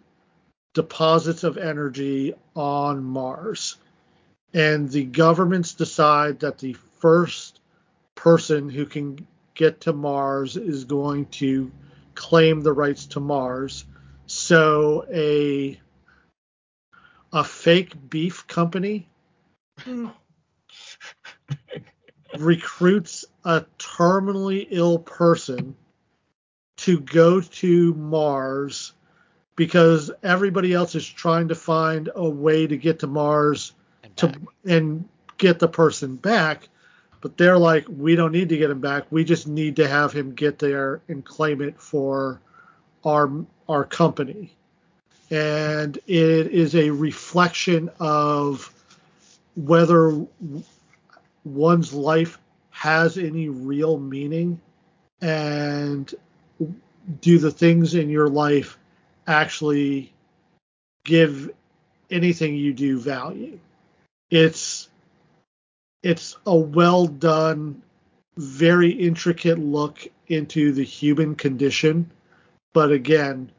deposits 0.74 1.44
of 1.44 1.58
energy 1.58 2.34
on 2.56 3.04
Mars. 3.04 3.78
And 4.54 4.90
the 4.90 5.04
governments 5.04 5.74
decide 5.74 6.40
that 6.40 6.60
the 6.60 6.76
first 7.00 7.60
person 8.16 8.70
who 8.70 8.86
can 8.86 9.28
get 9.54 9.82
to 9.82 9.94
Mars 9.94 10.58
is 10.58 10.86
going 10.86 11.26
to 11.28 11.72
claim 12.14 12.62
the 12.62 12.74
rights 12.74 13.08
to 13.08 13.20
Mars. 13.20 13.86
So 14.28 15.06
a 15.12 15.80
a 17.34 17.44
fake 17.44 17.94
beef 18.10 18.48
company 18.48 19.08
hmm. 19.80 20.08
recruits 22.38 23.26
a 23.46 23.64
terminally 23.80 24.68
ill 24.72 25.00
person 25.00 25.76
to 26.78 27.00
go 27.00 27.40
to 27.40 27.94
Mars 27.94 28.94
because 29.56 30.12
everybody 30.24 30.74
else 30.74 30.96
is 30.96 31.08
trying 31.08 31.48
to 31.48 31.56
find 31.56 32.10
a 32.16 32.28
way 32.28 32.68
to 32.68 32.76
get 32.76 33.00
to 33.00 33.08
Mars 33.08 33.74
And 34.04 34.18
to 34.18 34.28
back. 34.28 34.40
and 34.66 35.08
get 35.38 35.60
the 35.60 35.68
person 35.68 36.16
back. 36.16 36.68
But 37.22 37.38
they're 37.38 37.58
like, 37.58 37.86
we 37.88 38.16
don't 38.16 38.32
need 38.32 38.50
to 38.50 38.58
get 38.58 38.70
him 38.70 38.82
back. 38.82 39.06
We 39.12 39.24
just 39.24 39.48
need 39.48 39.78
to 39.78 39.88
have 39.88 40.12
him 40.12 40.34
get 40.34 40.60
there 40.60 41.02
and 41.08 41.24
claim 41.24 41.62
it 41.62 41.80
for 41.80 42.42
our 43.04 43.32
our 43.70 43.84
company. 43.84 44.52
And 45.32 45.98
it 46.08 46.48
is 46.48 46.76
a 46.76 46.90
reflection 46.92 47.90
of 48.00 48.72
whether 49.56 50.26
one's 51.44 51.94
life 51.94 52.38
has 52.86 53.18
any 53.18 53.50
real 53.50 53.98
meaning 53.98 54.62
and 55.20 56.14
do 57.20 57.40
the 57.40 57.50
things 57.50 57.96
in 57.96 58.10
your 58.10 58.30
life 58.30 58.78
actually 59.26 60.14
give 61.04 61.50
anything 62.12 62.56
you 62.56 62.74
do 62.74 63.00
value. 63.00 63.58
It's 64.30 64.88
it's 66.04 66.38
a 66.46 66.56
well 66.56 67.08
done, 67.08 67.82
very 68.38 68.92
intricate 68.92 69.58
look 69.58 70.08
into 70.28 70.72
the 70.72 70.84
human 70.84 71.34
condition. 71.34 72.12
But 72.72 72.92
again, 72.92 73.52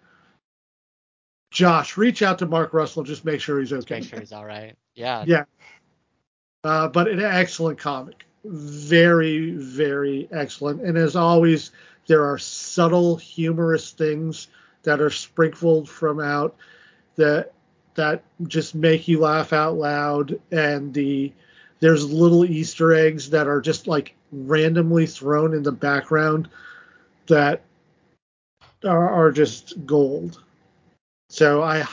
Josh, 1.51 1.97
reach 1.97 2.23
out 2.23 2.39
to 2.39 2.47
Mark 2.47 2.73
Russell, 2.73 3.03
just 3.03 3.25
make 3.25 3.41
sure 3.41 3.59
he's 3.59 3.73
okay. 3.73 3.97
make 3.97 4.09
sure 4.09 4.21
he's 4.21 4.33
all 4.33 4.45
right. 4.45 4.77
Yeah. 4.95 5.25
Yeah. 5.27 5.45
Uh, 6.63 6.87
but 6.87 7.09
an 7.09 7.21
excellent 7.21 7.81
comic. 7.81 8.26
Very, 8.49 9.51
very 9.51 10.29
excellent. 10.31 10.83
And 10.83 10.97
as 10.97 11.17
always, 11.17 11.73
there 12.07 12.25
are 12.25 12.39
subtle, 12.39 13.17
humorous 13.17 13.91
things 13.91 14.49
that 14.85 15.01
are 15.01 15.11
sprinkled 15.11 15.89
from 15.89 16.21
out 16.21 16.55
that 17.17 17.53
that 17.95 18.23
just 18.47 18.75
make 18.75 19.09
you 19.09 19.21
laugh 19.21 19.53
out 19.53 19.77
loud. 19.77 20.39
And 20.53 20.95
the 20.95 21.33
there's 21.81 22.11
little 22.11 22.45
Easter 22.45 22.95
eggs 22.95 23.31
that 23.31 23.49
are 23.49 23.61
just 23.61 23.87
like 23.87 24.15
randomly 24.31 25.07
thrown 25.07 25.55
in 25.55 25.63
the 25.63 25.73
background 25.73 26.49
that 27.27 27.63
are, 28.85 29.09
are 29.09 29.33
just 29.33 29.87
gold. 29.87 30.41
So 31.31 31.63
I 31.63 31.87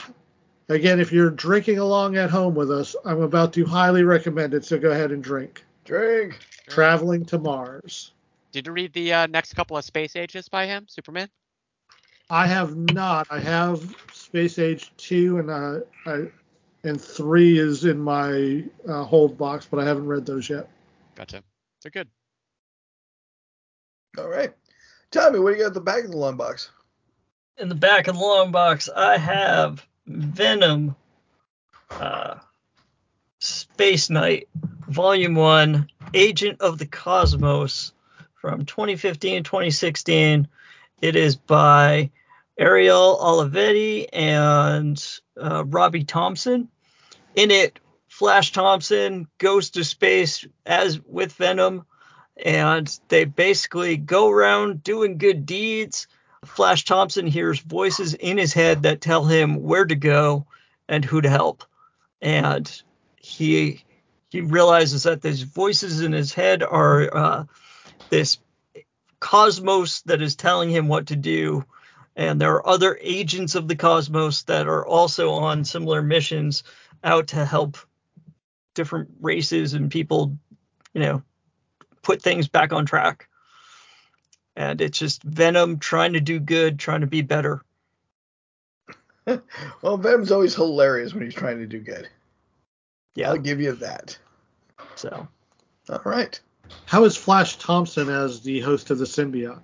Again, 0.68 0.98
if 0.98 1.12
you're 1.12 1.30
drinking 1.30 1.78
along 1.78 2.16
at 2.16 2.30
home 2.30 2.54
with 2.54 2.70
us, 2.70 2.96
I'm 3.04 3.20
about 3.20 3.52
to 3.54 3.66
highly 3.66 4.02
recommend 4.02 4.54
it. 4.54 4.64
So 4.64 4.78
go 4.78 4.90
ahead 4.90 5.12
and 5.12 5.22
drink. 5.22 5.64
Drink. 5.84 6.38
Traveling 6.68 7.24
to 7.26 7.38
Mars. 7.38 8.12
Did 8.52 8.66
you 8.66 8.72
read 8.72 8.92
the 8.92 9.12
uh, 9.12 9.26
next 9.26 9.54
couple 9.54 9.76
of 9.76 9.84
space 9.84 10.16
ages 10.16 10.48
by 10.48 10.66
him, 10.66 10.86
Superman? 10.88 11.28
I 12.30 12.46
have 12.46 12.76
not. 12.76 13.26
I 13.30 13.38
have 13.40 13.94
Space 14.12 14.58
Age 14.58 14.92
two 14.96 15.38
and 15.38 15.50
uh, 15.50 15.80
I, 16.06 16.26
and 16.82 17.00
three 17.00 17.58
is 17.58 17.84
in 17.84 17.98
my 17.98 18.64
uh, 18.88 19.04
hold 19.04 19.36
box, 19.36 19.66
but 19.70 19.78
I 19.78 19.84
haven't 19.84 20.06
read 20.06 20.24
those 20.24 20.48
yet. 20.48 20.68
Gotcha. 21.14 21.42
They're 21.82 21.90
good. 21.90 22.08
All 24.18 24.28
right. 24.28 24.52
Tommy, 25.10 25.38
what 25.38 25.50
do 25.50 25.56
you 25.56 25.62
got 25.62 25.68
at 25.68 25.74
the 25.74 25.80
back 25.80 26.04
of 26.04 26.10
the 26.10 26.16
long 26.16 26.36
box? 26.36 26.70
In 27.58 27.68
the 27.68 27.74
back 27.74 28.08
of 28.08 28.16
the 28.16 28.20
long 28.20 28.50
box, 28.50 28.88
I 28.94 29.18
have 29.18 29.86
Venom, 30.06 30.96
uh, 31.90 32.36
Space 33.38 34.10
Knight, 34.10 34.48
Volume 34.88 35.34
1, 35.34 35.88
Agent 36.12 36.60
of 36.60 36.78
the 36.78 36.86
Cosmos 36.86 37.92
from 38.34 38.66
2015 38.66 39.42
2016. 39.42 40.48
It 41.00 41.16
is 41.16 41.36
by 41.36 42.10
Ariel 42.58 43.18
Olivetti 43.20 44.06
and 44.12 45.02
uh, 45.40 45.64
Robbie 45.64 46.04
Thompson. 46.04 46.68
In 47.34 47.50
it, 47.50 47.80
Flash 48.08 48.52
Thompson 48.52 49.26
goes 49.38 49.70
to 49.70 49.84
space 49.84 50.46
as 50.66 51.00
with 51.00 51.32
Venom, 51.32 51.86
and 52.44 53.00
they 53.08 53.24
basically 53.24 53.96
go 53.96 54.30
around 54.30 54.82
doing 54.82 55.16
good 55.16 55.46
deeds. 55.46 56.06
Flash 56.44 56.84
Thompson 56.84 57.26
hears 57.26 57.58
voices 57.58 58.12
in 58.12 58.36
his 58.36 58.52
head 58.52 58.82
that 58.82 59.00
tell 59.00 59.24
him 59.24 59.62
where 59.62 59.86
to 59.86 59.96
go 59.96 60.46
and 60.88 61.04
who 61.04 61.22
to 61.22 61.30
help. 61.30 61.64
And 62.20 62.70
he 63.16 63.82
he 64.34 64.40
realizes 64.40 65.04
that 65.04 65.22
these 65.22 65.42
voices 65.42 66.00
in 66.00 66.10
his 66.10 66.34
head 66.34 66.64
are 66.64 67.16
uh, 67.16 67.44
this 68.10 68.38
cosmos 69.20 70.02
that 70.02 70.20
is 70.20 70.34
telling 70.34 70.68
him 70.68 70.88
what 70.88 71.06
to 71.06 71.14
do. 71.14 71.64
And 72.16 72.40
there 72.40 72.54
are 72.54 72.68
other 72.68 72.98
agents 73.00 73.54
of 73.54 73.68
the 73.68 73.76
cosmos 73.76 74.42
that 74.42 74.66
are 74.66 74.84
also 74.84 75.30
on 75.30 75.64
similar 75.64 76.02
missions 76.02 76.64
out 77.04 77.28
to 77.28 77.44
help 77.44 77.78
different 78.74 79.08
races 79.20 79.72
and 79.72 79.88
people, 79.88 80.36
you 80.94 81.00
know, 81.02 81.22
put 82.02 82.20
things 82.20 82.48
back 82.48 82.72
on 82.72 82.86
track. 82.86 83.28
And 84.56 84.80
it's 84.80 84.98
just 84.98 85.22
Venom 85.22 85.78
trying 85.78 86.14
to 86.14 86.20
do 86.20 86.40
good, 86.40 86.80
trying 86.80 87.02
to 87.02 87.06
be 87.06 87.22
better. 87.22 87.62
Well, 89.80 89.96
Venom's 89.96 90.32
always 90.32 90.56
hilarious 90.56 91.14
when 91.14 91.22
he's 91.22 91.34
trying 91.34 91.58
to 91.58 91.66
do 91.66 91.78
good. 91.78 92.08
Yeah. 93.14 93.30
I'll 93.30 93.38
give 93.38 93.60
you 93.60 93.72
that. 93.76 94.18
So 94.96 95.28
All 95.88 96.00
right. 96.04 96.38
How 96.86 97.04
is 97.04 97.16
Flash 97.16 97.58
Thompson 97.58 98.08
as 98.08 98.40
the 98.40 98.60
host 98.60 98.90
of 98.90 98.98
the 98.98 99.04
symbiote? 99.04 99.60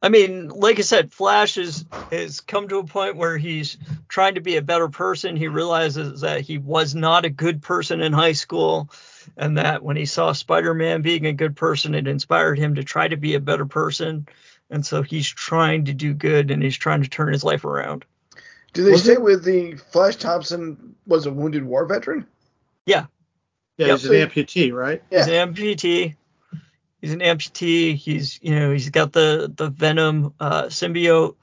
I 0.00 0.08
mean, 0.08 0.48
like 0.48 0.78
I 0.78 0.82
said, 0.82 1.12
Flash 1.12 1.56
is 1.58 1.84
has 2.12 2.40
come 2.40 2.68
to 2.68 2.78
a 2.78 2.84
point 2.84 3.16
where 3.16 3.36
he's 3.36 3.76
trying 4.06 4.36
to 4.36 4.40
be 4.40 4.56
a 4.56 4.62
better 4.62 4.88
person. 4.88 5.34
He 5.34 5.48
realizes 5.48 6.20
that 6.20 6.42
he 6.42 6.58
was 6.58 6.94
not 6.94 7.24
a 7.24 7.30
good 7.30 7.62
person 7.62 8.00
in 8.00 8.12
high 8.12 8.32
school, 8.32 8.88
and 9.36 9.58
that 9.58 9.82
when 9.82 9.96
he 9.96 10.06
saw 10.06 10.30
Spider-Man 10.32 11.02
being 11.02 11.26
a 11.26 11.32
good 11.32 11.56
person, 11.56 11.96
it 11.96 12.06
inspired 12.06 12.58
him 12.58 12.76
to 12.76 12.84
try 12.84 13.08
to 13.08 13.16
be 13.16 13.34
a 13.34 13.40
better 13.40 13.66
person. 13.66 14.28
And 14.70 14.86
so 14.86 15.02
he's 15.02 15.28
trying 15.28 15.86
to 15.86 15.94
do 15.94 16.14
good, 16.14 16.52
and 16.52 16.62
he's 16.62 16.76
trying 16.76 17.02
to 17.02 17.08
turn 17.08 17.32
his 17.32 17.42
life 17.42 17.64
around. 17.64 18.04
Do 18.74 18.84
they 18.84 18.92
Was 18.92 19.02
say 19.02 19.14
it- 19.14 19.22
with 19.22 19.42
the 19.42 19.74
Flash 19.74 20.16
Thompson 20.16 20.94
was 21.08 21.26
a 21.26 21.32
wounded 21.32 21.64
war 21.64 21.86
veteran? 21.86 22.24
Yeah, 22.86 23.06
Yep. 23.78 24.00
he's 24.00 24.04
an 24.06 24.28
amputee, 24.28 24.72
right? 24.72 25.02
Yeah. 25.10 25.18
He's 25.18 25.28
an 25.28 25.54
amputee. 25.54 26.16
He's 27.00 27.12
an 27.12 27.20
amputee. 27.20 27.94
He's 27.94 28.38
you 28.42 28.58
know 28.58 28.72
he's 28.72 28.90
got 28.90 29.12
the 29.12 29.52
the 29.54 29.70
Venom 29.70 30.34
uh, 30.40 30.64
symbiote 30.64 31.36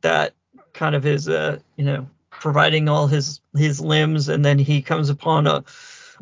that 0.00 0.34
kind 0.72 0.94
of 0.94 1.04
is 1.04 1.28
uh 1.28 1.58
you 1.76 1.84
know 1.84 2.08
providing 2.30 2.88
all 2.88 3.06
his 3.06 3.40
his 3.54 3.80
limbs, 3.80 4.28
and 4.28 4.44
then 4.44 4.58
he 4.58 4.82
comes 4.82 5.10
upon 5.10 5.46
a 5.46 5.64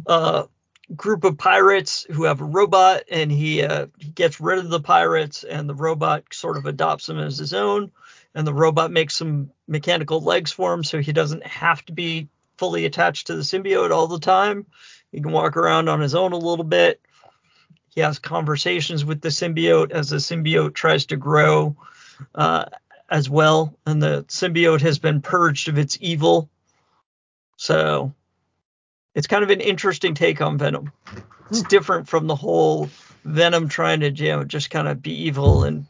a 0.07 0.49
group 0.95 1.25
of 1.25 1.39
pirates 1.39 2.07
who 2.11 2.25
have 2.25 2.41
a 2.41 2.45
robot, 2.45 3.05
and 3.11 3.31
he 3.31 3.63
uh, 3.63 3.87
he 3.99 4.11
gets 4.11 4.41
rid 4.41 4.59
of 4.59 4.71
the 4.71 4.81
pirates, 4.81 5.45
and 5.45 5.69
the 5.69 5.75
robot 5.75 6.25
sort 6.33 6.57
of 6.57 6.67
adopts 6.67 7.09
him 7.09 7.19
as 7.19 7.39
his 7.39 7.55
own, 7.55 7.93
and 8.35 8.47
the 8.47 8.55
robot 8.55 8.91
makes 8.91 9.15
some 9.15 9.51
mechanical 9.69 10.21
legs 10.21 10.51
for 10.53 10.73
him, 10.73 10.83
so 10.85 10.99
he 11.01 11.13
doesn't 11.13 11.47
have 11.47 11.85
to 11.87 11.93
be 11.93 12.29
fully 12.59 12.85
attached 12.85 13.29
to 13.29 13.37
the 13.37 13.43
symbiote 13.43 13.91
all 13.91 14.07
the 14.07 14.21
time. 14.21 14.67
He 15.13 15.21
can 15.21 15.33
walk 15.33 15.57
around 15.57 15.89
on 15.89 16.01
his 16.01 16.15
own 16.15 16.33
a 16.33 16.39
little 16.39 16.65
bit. 16.65 17.01
He 17.95 18.01
has 18.01 18.19
conversations 18.19 19.05
with 19.05 19.21
the 19.21 19.31
symbiote 19.31 19.91
as 19.91 20.11
the 20.11 20.17
symbiote 20.17 20.75
tries 20.75 21.07
to 21.07 21.17
grow 21.17 21.77
uh, 22.35 22.67
as 23.09 23.29
well. 23.29 23.75
And 23.85 24.01
the 24.03 24.25
symbiote 24.29 24.83
has 24.83 24.99
been 24.99 25.21
purged 25.21 25.69
of 25.69 25.79
its 25.79 25.99
evil. 26.01 26.49
So 27.57 28.15
it's 29.15 29.27
kind 29.27 29.43
of 29.43 29.51
an 29.51 29.61
interesting 29.61 30.15
take 30.15 30.41
on 30.41 30.59
Venom. 30.59 30.93
It's 31.51 31.63
different 31.63 32.09
from 32.09 32.29
the 32.29 32.37
whole 32.37 32.89
Venom 33.25 33.69
trying 33.69 34.01
to 34.01 34.11
you 34.11 34.29
know, 34.29 34.45
just 34.45 34.71
kind 34.71 34.87
of 34.87 35.03
be 35.03 35.25
evil 35.25 35.65
and 35.65 35.87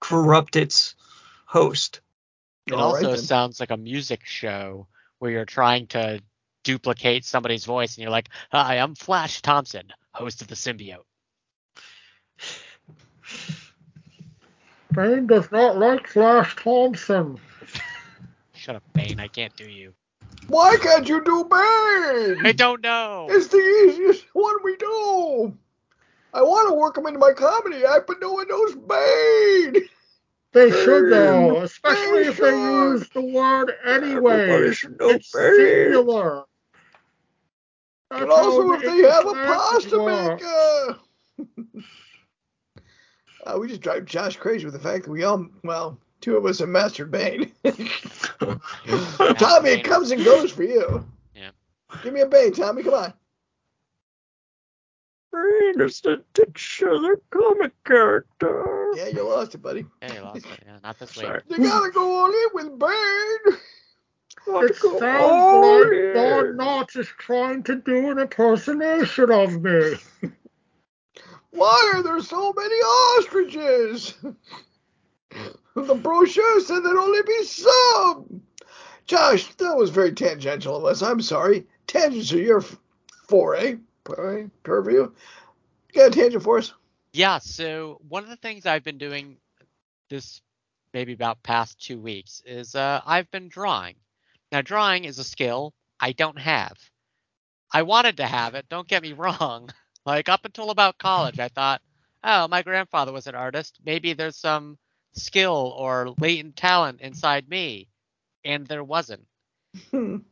corrupt 0.00 0.56
its 0.56 0.94
host. 1.46 2.00
It 2.66 2.74
All 2.74 2.92
right 2.92 3.04
also 3.04 3.16
then. 3.16 3.24
sounds 3.24 3.60
like 3.60 3.70
a 3.70 3.78
music 3.78 4.26
show 4.26 4.86
where 5.18 5.30
you're 5.30 5.46
trying 5.46 5.86
to 5.88 6.20
duplicate 6.68 7.24
somebody's 7.24 7.64
voice 7.64 7.96
and 7.96 8.02
you're 8.02 8.10
like, 8.10 8.28
Hi, 8.52 8.74
I'm 8.76 8.94
Flash 8.94 9.40
Thompson, 9.40 9.84
host 10.12 10.42
of 10.42 10.48
the 10.48 10.54
symbiote. 10.54 10.98
Bane 14.92 15.26
does 15.26 15.50
not 15.50 15.78
like 15.78 16.06
Flash 16.06 16.56
Thompson. 16.56 17.38
Shut 18.54 18.76
up, 18.76 18.82
Bane, 18.92 19.18
I 19.18 19.28
can't 19.28 19.56
do 19.56 19.64
you. 19.64 19.94
Why 20.48 20.76
can't 20.82 21.08
you 21.08 21.24
do 21.24 21.44
Bane? 21.44 22.44
I 22.46 22.52
don't 22.54 22.82
know. 22.82 23.28
It's 23.30 23.48
the 23.48 23.56
easiest 23.56 24.26
one 24.34 24.56
we 24.62 24.76
do. 24.76 25.56
I 26.34 26.42
want 26.42 26.68
to 26.68 26.74
work 26.74 26.98
him 26.98 27.06
into 27.06 27.18
my 27.18 27.32
comedy 27.32 27.82
act, 27.86 28.06
but 28.06 28.20
no 28.20 28.32
one 28.32 28.46
knows 28.48 28.74
Bane. 28.74 29.88
They 30.52 30.70
should 30.70 31.10
Bane. 31.10 31.48
though, 31.48 31.60
especially 31.62 32.24
They 32.24 32.28
if 32.28 32.36
they 32.38 32.50
should. 32.50 32.92
use 32.92 33.08
the 33.14 33.22
word 33.22 33.72
anyway. 33.86 34.34
Everybody 34.42 34.74
should 34.74 34.98
know 35.00 35.10
It's 35.10 35.32
Bane. 35.32 35.54
singular. 35.56 36.44
That's 38.10 38.22
And 38.22 38.30
also, 38.30 38.72
if 38.72 38.82
they 38.82 39.02
have 39.08 39.26
a 39.26 39.30
classes 39.30 39.92
pasta 39.92 39.98
maker. 39.98 40.98
uh, 43.46 43.58
we 43.58 43.68
just 43.68 43.82
drive 43.82 44.06
Josh 44.06 44.36
crazy 44.36 44.64
with 44.64 44.74
the 44.74 44.80
fact 44.80 45.04
that 45.04 45.10
we 45.10 45.24
all, 45.24 45.46
well, 45.62 45.98
two 46.20 46.36
of 46.36 46.46
us 46.46 46.58
have 46.60 46.68
mastered 46.68 47.10
Bane. 47.10 47.52
Tommy, 47.64 48.60
it 49.70 49.84
comes 49.84 50.10
and 50.10 50.24
goes 50.24 50.50
for 50.50 50.62
you. 50.62 51.06
Yeah. 51.34 51.50
Give 52.02 52.14
me 52.14 52.22
a 52.22 52.26
Bane, 52.26 52.52
Tommy. 52.52 52.82
Come 52.82 52.94
on. 52.94 53.12
Bane 55.30 55.82
is 55.82 56.00
the 56.00 56.24
titular 56.32 57.20
comic 57.30 57.72
character. 57.84 58.92
Yeah, 58.96 59.08
you 59.08 59.28
lost 59.28 59.54
it, 59.54 59.58
buddy. 59.58 59.84
Yeah, 60.00 60.14
you 60.14 60.22
lost 60.22 60.38
it. 60.38 60.46
Yeah, 60.64 60.78
not 60.82 60.98
this 60.98 61.14
week. 61.14 61.26
Sorry. 61.26 61.42
You 61.48 61.58
gotta 61.58 61.90
go 61.90 62.24
on 62.24 62.32
in 62.32 62.48
with 62.54 62.78
Bane. 62.78 63.58
Want 64.48 64.70
It 64.70 64.76
sounds 64.76 65.00
like 65.00 65.92
in. 65.92 66.12
Don 66.14 66.56
Knotts 66.56 66.96
is 66.96 67.06
trying 67.06 67.62
to 67.64 67.76
do 67.76 68.10
an 68.10 68.18
impersonation 68.18 69.30
of 69.30 69.62
me. 69.62 69.94
Why 71.50 71.92
are 71.94 72.02
there 72.02 72.20
so 72.20 72.52
many 72.54 72.74
ostriches? 72.74 74.14
the 75.74 75.94
brochure 75.94 76.60
said 76.60 76.80
there'd 76.80 76.96
only 76.96 77.22
be 77.22 77.44
some. 77.44 78.42
Josh, 79.06 79.52
that 79.54 79.76
was 79.76 79.90
very 79.90 80.12
tangential 80.12 80.76
of 80.76 80.84
us. 80.84 81.02
I'm 81.02 81.20
sorry. 81.20 81.66
Tangents 81.86 82.32
are 82.32 82.38
your 82.38 82.62
foray, 83.26 83.76
foray, 84.04 84.48
purview. 84.62 85.10
You 85.92 86.00
got 86.00 86.08
a 86.08 86.10
tangent 86.10 86.42
for 86.42 86.58
us? 86.58 86.72
Yeah, 87.12 87.38
so 87.38 88.00
one 88.08 88.24
of 88.24 88.30
the 88.30 88.36
things 88.36 88.66
I've 88.66 88.84
been 88.84 88.98
doing 88.98 89.36
this 90.08 90.40
maybe 90.94 91.12
about 91.12 91.42
past 91.42 91.84
two 91.84 91.98
weeks 91.98 92.42
is 92.46 92.74
uh, 92.74 93.00
I've 93.04 93.30
been 93.30 93.48
drawing. 93.48 93.96
Now, 94.52 94.62
drawing 94.62 95.04
is 95.04 95.18
a 95.18 95.24
skill 95.24 95.74
I 96.00 96.12
don't 96.12 96.38
have. 96.38 96.76
I 97.72 97.82
wanted 97.82 98.16
to 98.18 98.26
have 98.26 98.54
it, 98.54 98.68
don't 98.68 98.88
get 98.88 99.02
me 99.02 99.12
wrong. 99.14 99.70
Like, 100.06 100.28
up 100.28 100.44
until 100.44 100.70
about 100.70 100.98
college, 100.98 101.38
I 101.38 101.48
thought, 101.48 101.82
oh, 102.24 102.48
my 102.48 102.62
grandfather 102.62 103.12
was 103.12 103.26
an 103.26 103.34
artist. 103.34 103.78
Maybe 103.84 104.12
there's 104.14 104.36
some 104.36 104.78
skill 105.12 105.74
or 105.76 106.14
latent 106.18 106.56
talent 106.56 107.00
inside 107.00 107.48
me. 107.48 107.88
And 108.44 108.66
there 108.66 108.84
wasn't. 108.84 109.26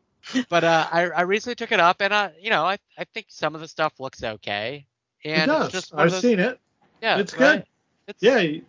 But 0.49 0.65
uh, 0.65 0.89
I, 0.91 1.03
I 1.11 1.21
recently 1.23 1.55
took 1.55 1.71
it 1.71 1.79
up, 1.79 2.01
and, 2.01 2.13
uh, 2.13 2.31
you 2.41 2.51
know, 2.51 2.65
I, 2.65 2.79
I 2.99 3.05
think 3.05 3.27
some 3.29 3.55
of 3.55 3.61
the 3.61 3.69
stuff 3.69 4.01
looks 4.01 4.25
okay. 4.25 4.85
And 5.25 5.43
it 5.51 5.55
does. 5.55 5.73
just 5.73 5.95
I've 5.95 6.11
those- 6.11 6.21
seen 6.21 6.41
it. 6.41 6.59
Yeah, 7.01 7.19
It's 7.19 7.33
right? 7.39 7.59
good. 7.59 7.67
It's, 8.09 8.23
Yeah, 8.23 8.61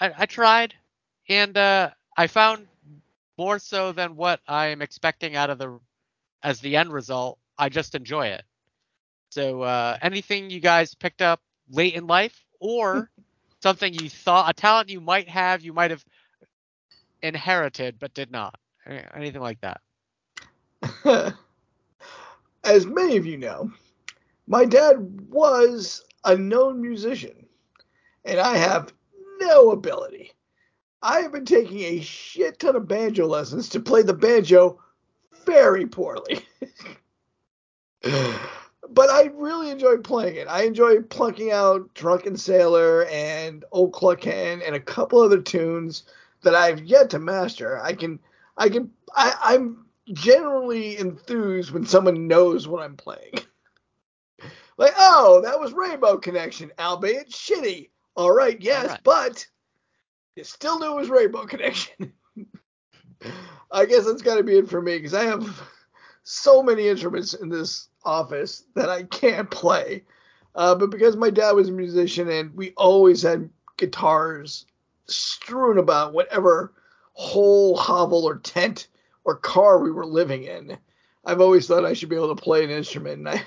I, 0.00 0.12
I 0.18 0.26
tried, 0.26 0.74
and 1.28 1.56
uh, 1.58 1.90
I 2.16 2.26
found 2.26 2.66
more 3.38 3.58
so 3.58 3.92
than 3.92 4.16
what 4.16 4.40
I'm 4.46 4.82
expecting 4.82 5.36
out 5.36 5.48
of 5.50 5.58
the 5.58 5.78
as 6.42 6.60
the 6.60 6.76
end 6.76 6.92
result. 6.92 7.38
I 7.56 7.68
just 7.68 7.94
enjoy 7.94 8.28
it. 8.28 8.42
So 9.30 9.62
uh, 9.62 9.96
anything 10.02 10.50
you 10.50 10.60
guys 10.60 10.94
picked 10.94 11.22
up 11.22 11.40
late 11.70 11.94
in 11.94 12.06
life, 12.06 12.44
or 12.60 13.10
something 13.62 13.92
you 13.94 14.08
thought 14.08 14.50
a 14.50 14.52
talent 14.52 14.88
you 14.88 15.00
might 15.00 15.28
have, 15.28 15.62
you 15.62 15.72
might 15.72 15.90
have 15.90 16.04
inherited 17.22 17.98
but 17.98 18.14
did 18.14 18.30
not, 18.30 18.58
anything 19.14 19.40
like 19.40 19.60
that. 19.60 19.80
As 22.64 22.86
many 22.86 23.16
of 23.16 23.26
you 23.26 23.36
know, 23.36 23.70
my 24.46 24.64
dad 24.64 24.96
was 25.30 26.04
a 26.24 26.36
known 26.36 26.80
musician, 26.80 27.46
and 28.24 28.38
I 28.38 28.56
have 28.56 28.92
no 29.40 29.70
ability. 29.70 30.32
I 31.08 31.20
have 31.20 31.32
been 31.32 31.46
taking 31.46 31.80
a 31.80 32.00
shit 32.02 32.58
ton 32.58 32.76
of 32.76 32.86
banjo 32.86 33.26
lessons 33.26 33.70
to 33.70 33.80
play 33.80 34.02
the 34.02 34.12
banjo 34.12 34.78
very 35.46 35.86
poorly. 35.86 36.42
but 38.02 39.08
I 39.08 39.30
really 39.32 39.70
enjoy 39.70 39.96
playing 39.96 40.36
it. 40.36 40.48
I 40.48 40.64
enjoy 40.64 41.00
plunking 41.00 41.50
out 41.50 41.94
Drunken 41.94 42.36
Sailor 42.36 43.06
and 43.06 43.64
Old 43.72 43.94
Cluck 43.94 44.22
Hen 44.22 44.60
and 44.60 44.74
a 44.74 44.80
couple 44.80 45.22
other 45.22 45.40
tunes 45.40 46.04
that 46.42 46.54
I've 46.54 46.84
yet 46.84 47.08
to 47.10 47.18
master. 47.18 47.82
I 47.82 47.94
can, 47.94 48.20
I 48.58 48.68
can, 48.68 48.90
I, 49.16 49.34
I'm 49.42 49.86
generally 50.12 50.98
enthused 50.98 51.70
when 51.70 51.86
someone 51.86 52.26
knows 52.26 52.68
what 52.68 52.82
I'm 52.82 52.98
playing. 52.98 53.32
like, 54.76 54.92
oh, 54.98 55.40
that 55.42 55.58
was 55.58 55.72
Rainbow 55.72 56.18
Connection, 56.18 56.70
albeit 56.78 57.30
shitty. 57.30 57.88
All 58.14 58.32
right, 58.32 58.60
yes, 58.60 58.82
All 58.82 58.90
right. 58.90 59.00
but 59.04 59.46
you 60.38 60.44
still 60.44 60.78
knew 60.78 60.92
it 60.92 61.00
was 61.00 61.10
Rainbow 61.10 61.46
Connection. 61.46 62.12
I 63.72 63.86
guess 63.86 64.06
that's 64.06 64.22
got 64.22 64.36
to 64.36 64.44
be 64.44 64.56
it 64.56 64.68
for 64.68 64.80
me 64.80 64.96
because 64.96 65.12
I 65.12 65.24
have 65.24 65.60
so 66.22 66.62
many 66.62 66.86
instruments 66.86 67.34
in 67.34 67.48
this 67.48 67.88
office 68.04 68.62
that 68.76 68.88
I 68.88 69.02
can't 69.02 69.50
play. 69.50 70.04
Uh, 70.54 70.76
but 70.76 70.90
because 70.90 71.16
my 71.16 71.30
dad 71.30 71.52
was 71.52 71.68
a 71.68 71.72
musician 71.72 72.30
and 72.30 72.54
we 72.54 72.72
always 72.76 73.20
had 73.20 73.50
guitars 73.76 74.64
strewn 75.06 75.76
about 75.76 76.12
whatever 76.12 76.72
hole, 77.14 77.76
hovel, 77.76 78.24
or 78.24 78.38
tent 78.38 78.86
or 79.24 79.34
car 79.34 79.80
we 79.80 79.90
were 79.90 80.06
living 80.06 80.44
in, 80.44 80.78
I've 81.24 81.40
always 81.40 81.66
thought 81.66 81.84
I 81.84 81.94
should 81.94 82.10
be 82.10 82.16
able 82.16 82.34
to 82.34 82.40
play 82.40 82.62
an 82.62 82.70
instrument, 82.70 83.18
and 83.18 83.28
I, 83.28 83.42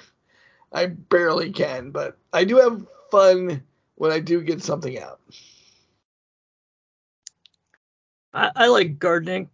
I 0.74 0.88
barely 0.88 1.52
can. 1.52 1.92
But 1.92 2.18
I 2.34 2.44
do 2.44 2.58
have 2.58 2.86
fun 3.12 3.64
when 3.96 4.12
I 4.12 4.20
do 4.20 4.42
get 4.42 4.62
something 4.62 5.00
out. 5.00 5.22
I, 8.34 8.52
I 8.56 8.67
like 8.67 9.00
gardening. 9.00 9.50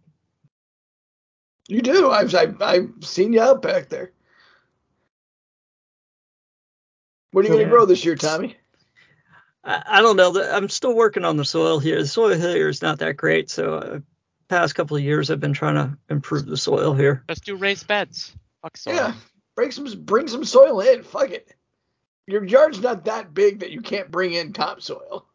You 1.68 1.82
do. 1.82 2.10
I've 2.10 2.34
I've, 2.34 2.60
I've 2.62 2.90
seen 3.02 3.32
you 3.32 3.42
out 3.42 3.60
back 3.62 3.88
there. 3.88 4.12
What 7.32 7.44
are 7.44 7.48
you 7.48 7.54
Yeah. 7.54 7.60
gonna 7.60 7.70
grow 7.70 7.84
this 7.84 8.04
year, 8.04 8.14
Tommy? 8.16 8.56
I, 9.64 9.82
I 9.86 10.00
don't 10.00 10.16
know. 10.16 10.32
I'm 10.50 10.68
still 10.68 10.94
working 10.94 11.24
on 11.24 11.36
the 11.36 11.44
soil 11.44 11.78
here. 11.78 12.00
The 12.00 12.08
soil 12.08 12.34
here 12.38 12.68
is 12.68 12.80
not 12.80 12.98
that 13.00 13.16
great, 13.16 13.50
so 13.50 13.74
uh, 13.74 13.98
past 14.48 14.74
couple 14.74 14.96
of 14.96 15.02
years 15.02 15.30
I've 15.30 15.40
been 15.40 15.52
trying 15.52 15.74
to 15.74 15.98
improve 16.08 16.46
the 16.46 16.56
soil 16.56 16.94
here. 16.94 17.24
Let's 17.28 17.40
do 17.42 17.56
raised 17.56 17.86
beds. 17.86 18.32
Fuck 18.62 18.76
soil. 18.76 18.94
Yeah, 18.94 19.12
bring 19.54 19.70
some 19.70 19.86
bring 20.04 20.26
some 20.28 20.44
soil 20.44 20.80
in. 20.80 21.02
Fuck 21.02 21.30
it. 21.30 21.54
Your 22.26 22.44
yard's 22.44 22.80
not 22.80 23.04
that 23.04 23.34
big 23.34 23.60
that 23.60 23.70
you 23.70 23.80
can't 23.82 24.10
bring 24.10 24.32
in 24.34 24.52
topsoil. 24.52 25.27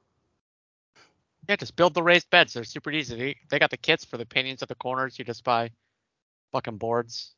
Yeah, 1.49 1.55
just 1.57 1.75
build 1.75 1.93
the 1.93 2.03
raised 2.03 2.29
beds. 2.29 2.53
They're 2.53 2.63
super 2.63 2.91
easy. 2.91 3.15
They, 3.17 3.35
they 3.49 3.59
got 3.59 3.69
the 3.69 3.77
kits 3.77 4.05
for 4.05 4.17
the 4.17 4.25
paintings 4.25 4.61
at 4.61 4.69
the 4.69 4.75
corners. 4.75 5.19
You 5.19 5.25
just 5.25 5.43
buy 5.43 5.71
fucking 6.53 6.77
boards, 6.77 7.33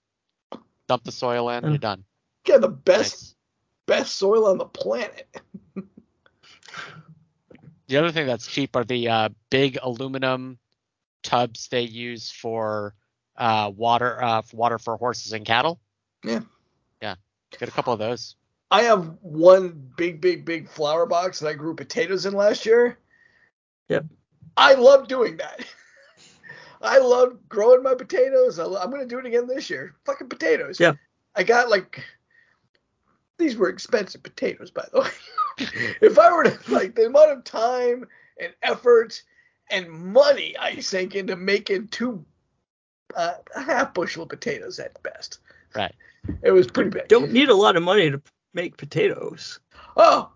dump 0.87 1.03
the 1.03 1.11
soil 1.11 1.49
in, 1.49 1.63
Mm. 1.63 1.69
you're 1.69 1.77
done. 1.77 2.03
Get 2.43 2.61
the 2.61 2.67
best 2.69 3.13
Nice. 3.13 3.35
best 3.87 4.15
soil 4.17 4.45
on 4.47 4.57
the 4.57 4.65
planet. 4.65 5.27
The 7.87 7.97
other 7.97 8.11
thing 8.11 8.25
that's 8.25 8.47
cheap 8.47 8.75
are 8.75 8.83
the 8.83 9.07
uh, 9.09 9.29
big 9.51 9.77
aluminum 9.81 10.57
tubs 11.21 11.67
they 11.67 11.81
use 11.81 12.31
for 12.31 12.95
uh, 13.37 13.71
water 13.75 14.23
uh, 14.23 14.41
for 14.41 14.57
water 14.57 14.79
for 14.79 14.97
horses 14.97 15.33
and 15.33 15.45
cattle. 15.45 15.79
Yeah. 16.23 16.39
Yeah. 16.99 17.15
Get 17.59 17.69
a 17.69 17.71
couple 17.71 17.93
of 17.93 17.99
those. 17.99 18.35
I 18.71 18.81
have 18.83 19.17
one 19.21 19.91
big, 19.95 20.19
big, 20.19 20.45
big 20.45 20.67
flower 20.67 21.05
box 21.05 21.39
that 21.39 21.47
I 21.49 21.53
grew 21.53 21.75
potatoes 21.75 22.25
in 22.25 22.33
last 22.33 22.65
year. 22.65 22.97
Yep. 23.89 24.05
I 24.57 24.73
love 24.73 25.07
doing 25.07 25.37
that. 25.37 25.65
I 26.81 26.99
love 26.99 27.37
growing 27.49 27.83
my 27.83 27.95
potatoes. 27.95 28.59
I 28.59 28.65
going 28.65 28.99
to 28.99 29.05
do 29.05 29.19
it 29.19 29.25
again 29.25 29.47
this 29.47 29.69
year. 29.69 29.95
Fucking 30.05 30.29
potatoes. 30.29 30.79
Yeah. 30.79 30.93
I 31.35 31.43
got 31.43 31.69
like, 31.69 32.03
these 33.37 33.57
were 33.57 33.69
expensive 33.69 34.23
potatoes, 34.23 34.71
by 34.71 34.85
the 34.93 35.01
way. 35.01 35.09
if 36.01 36.17
I 36.17 36.31
were 36.31 36.43
to, 36.43 36.59
like, 36.71 36.95
the 36.95 37.07
amount 37.07 37.31
of 37.31 37.43
time 37.43 38.05
and 38.39 38.53
effort 38.61 39.21
and 39.71 39.89
money 39.89 40.55
I 40.57 40.79
sank 40.79 41.15
into 41.15 41.35
making 41.35 41.87
two, 41.89 42.23
uh, 43.15 43.33
a 43.55 43.61
half 43.61 43.93
bushel 43.93 44.23
of 44.23 44.29
potatoes 44.29 44.79
at 44.79 45.01
best. 45.03 45.39
Right. 45.75 45.93
It 46.41 46.51
was 46.51 46.67
pretty 46.67 46.91
big. 46.91 47.07
Don't 47.07 47.31
need 47.31 47.49
a 47.49 47.55
lot 47.55 47.75
of 47.75 47.83
money 47.83 48.09
to 48.09 48.21
make 48.53 48.77
potatoes. 48.77 49.59
Oh, 49.97 50.31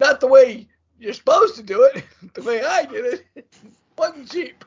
not 0.00 0.20
the 0.20 0.26
way 0.26 0.68
you're 0.98 1.12
supposed 1.12 1.56
to 1.56 1.62
do 1.62 1.84
it. 1.84 2.04
The 2.34 2.42
way 2.42 2.62
I 2.62 2.84
did 2.84 3.24
it. 3.36 3.46
Wasn't 3.96 4.30
cheap. 4.30 4.64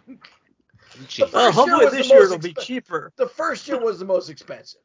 cheap. 1.08 1.30
The 1.32 1.38
Well, 1.38 1.52
First 1.52 1.68
year 1.68 1.76
hopefully 1.78 1.86
was 1.86 1.92
the 1.92 1.98
this 1.98 2.10
year 2.10 2.20
most 2.20 2.26
it'll 2.32 2.40
be 2.40 2.54
cheaper. 2.54 3.12
The 3.16 3.28
first 3.28 3.68
year 3.68 3.80
was 3.80 4.00
the 4.00 4.06
most 4.06 4.30
expensive. 4.30 4.82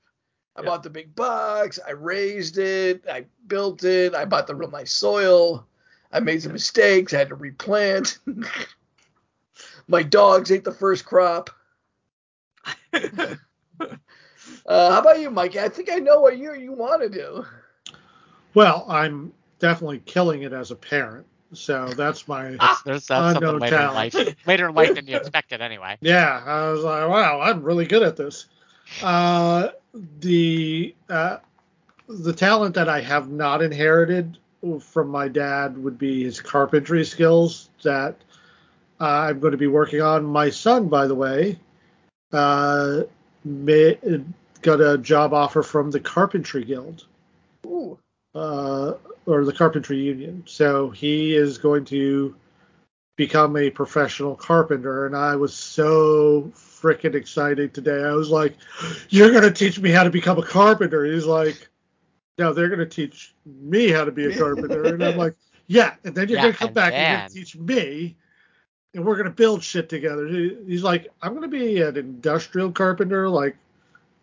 I 0.57 0.63
Yeah. 0.63 0.67
bought 0.69 0.83
the 0.83 0.91
big 0.91 1.15
box. 1.15 1.79
I 1.87 1.93
raised 1.93 2.59
it. 2.59 3.05
I 3.11 3.27
built 3.47 3.85
it. 3.85 4.15
I 4.15 4.25
bought 4.25 4.47
the 4.47 4.55
real 4.55 4.71
nice 4.71 4.93
soil. 4.93 5.67
I 6.13 6.21
made 6.21 6.43
some 6.43 6.53
mistakes. 6.53 7.13
I 7.15 7.19
had 7.19 7.29
to 7.31 7.35
replant. 7.35 8.19
My 9.89 10.03
dogs 10.03 10.51
ate 10.51 10.65
the 10.65 10.73
first 10.73 11.05
crop. 11.05 11.51
Uh, 14.65 14.91
how 14.93 15.01
about 15.01 15.21
you, 15.21 15.31
Mike? 15.31 15.55
I 15.57 15.69
think 15.69 15.91
I 15.91 15.97
know 15.97 16.21
what 16.21 16.39
you 16.39 16.53
you 16.55 16.73
want 16.73 17.01
to 17.03 17.09
do. 17.09 17.45
Well, 18.55 18.85
I'm 18.89 19.33
definitely 19.61 20.01
killing 20.07 20.43
it 20.43 20.53
as 20.53 20.71
a 20.73 20.75
parent. 20.75 21.27
So 21.53 21.87
that's 21.89 22.27
my 22.27 22.57
That's, 22.57 22.83
there's, 22.83 23.07
that's 23.07 23.35
something 23.35 23.37
Unknown 23.37 23.61
later 23.61 23.77
in 23.77 23.83
talent. 23.83 24.15
life. 24.15 24.47
Later 24.47 24.69
in 24.69 24.75
life 24.75 24.95
than 24.95 25.07
you 25.07 25.17
expected, 25.17 25.61
anyway. 25.61 25.97
yeah. 26.01 26.43
I 26.45 26.71
was 26.71 26.83
like, 26.83 27.09
wow, 27.09 27.41
I'm 27.41 27.63
really 27.63 27.87
good 27.87 28.03
at 28.03 28.17
this. 28.17 28.47
Uh, 29.03 29.69
the 30.21 30.95
uh, 31.09 31.39
the 32.09 32.33
talent 32.33 32.75
that 32.75 32.89
I 32.89 33.01
have 33.01 33.29
not 33.31 33.63
inherited 33.63 34.39
from 34.81 35.09
my 35.09 35.29
dad 35.29 35.77
would 35.79 35.99
be 35.99 36.25
his 36.25 36.41
carpentry 36.41 37.05
skills 37.05 37.69
that 37.83 38.17
uh, 39.01 39.05
I'm 39.05 39.41
going 39.41 39.53
to 39.53 39.59
be 39.59 39.67
working 39.67 40.03
on. 40.03 40.25
My 40.25 40.51
son, 40.51 40.89
by 40.89 41.07
the 41.07 41.15
way, 41.15 41.59
uh, 42.33 43.03
may, 43.45 43.99
got 44.63 44.81
a 44.81 44.99
job 44.99 45.33
offer 45.35 45.63
from 45.63 45.91
the 45.91 46.01
Carpentry 46.01 46.65
Guild. 46.65 47.05
Ooh, 47.67 47.99
uh, 48.35 48.95
or 49.27 49.45
the 49.45 49.53
carpentry 49.53 49.99
union. 49.99 50.43
So 50.47 50.91
he 50.91 51.37
is 51.37 51.59
going 51.59 51.85
to 51.87 52.35
become 53.17 53.57
a 53.57 53.71
professional 53.71 54.37
carpenter, 54.37 55.07
and 55.07 55.17
I 55.17 55.37
was 55.37 55.55
so 55.55 56.53
freaking 56.55 57.15
excited 57.15 57.75
today. 57.75 58.05
I 58.05 58.13
was 58.13 58.31
like, 58.31 58.57
"You're 59.11 59.31
going 59.33 59.43
to 59.45 59.53
teach 59.53 59.79
me 59.81 59.91
how 59.91 60.05
to 60.05 60.11
become 60.11 60.39
a 60.39 60.43
carpenter?" 60.43 61.05
He's 61.05 61.27
like, 61.27 61.69
"No, 62.39 62.53
they're 62.53 62.69
going 62.69 62.81
to 62.81 62.87
teach 62.87 63.35
me 63.45 63.89
how 63.91 64.05
to 64.05 64.13
be 64.13 64.27
a 64.27 64.33
carpenter," 64.33 64.95
and 64.95 65.03
I'm 65.05 65.17
like, 65.17 65.35
"Yeah," 65.67 65.95
and 66.05 66.15
then 66.15 66.29
you're 66.29 66.39
Yeah, 66.39 66.43
going 66.43 66.55
to 66.55 66.59
come 66.59 66.67
and 66.69 66.75
back 66.75 66.99
and 66.99 67.09
going 67.09 67.23
to 67.29 67.35
teach 67.35 67.57
me. 67.57 68.17
And 68.95 69.05
we're 69.05 69.17
gonna 69.17 69.31
build 69.31 69.63
shit 69.63 69.91
together. 69.91 70.27
He's 70.27 70.83
like, 70.83 71.09
I'm 71.21 71.35
gonna 71.35 71.49
be 71.49 71.83
an 71.83 71.99
industrial 71.99 72.73
carpenter, 72.73 73.29
like 73.29 73.55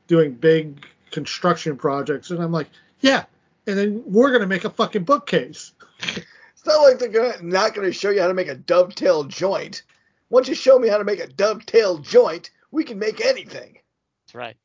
doing 0.08 0.34
big 0.34 0.86
construction 1.12 1.78
projects. 1.78 2.32
And 2.32 2.42
I'm 2.42 2.52
like, 2.52 2.70
yeah, 3.00 3.26
and 3.68 3.78
then 3.78 4.04
we're 4.06 4.32
gonna 4.32 4.48
make 4.48 4.66
a 4.66 4.70
fucking 4.70 5.04
bookcase. 5.04 5.72
it's 6.00 6.66
not 6.66 6.82
like 6.82 7.00
they're 7.00 7.10
gonna, 7.10 7.42
not 7.42 7.74
going 7.74 7.88
to 7.88 7.94
show 7.94 8.10
you 8.10 8.22
how 8.22 8.28
to 8.28 8.34
make 8.34 8.48
a 8.48 8.56
dovetail 8.56 9.24
joint. 9.26 9.84
Once 10.30 10.48
you 10.48 10.56
show 10.56 10.80
me 10.80 10.88
how 10.88 10.98
to 10.98 11.04
make 11.04 11.20
a 11.20 11.28
dovetail 11.28 11.98
joint, 12.00 12.52
we 12.72 12.84
can 12.84 12.98
make 12.98 13.24
anything. 13.24 13.78
That's 14.26 14.36
right. 14.36 14.56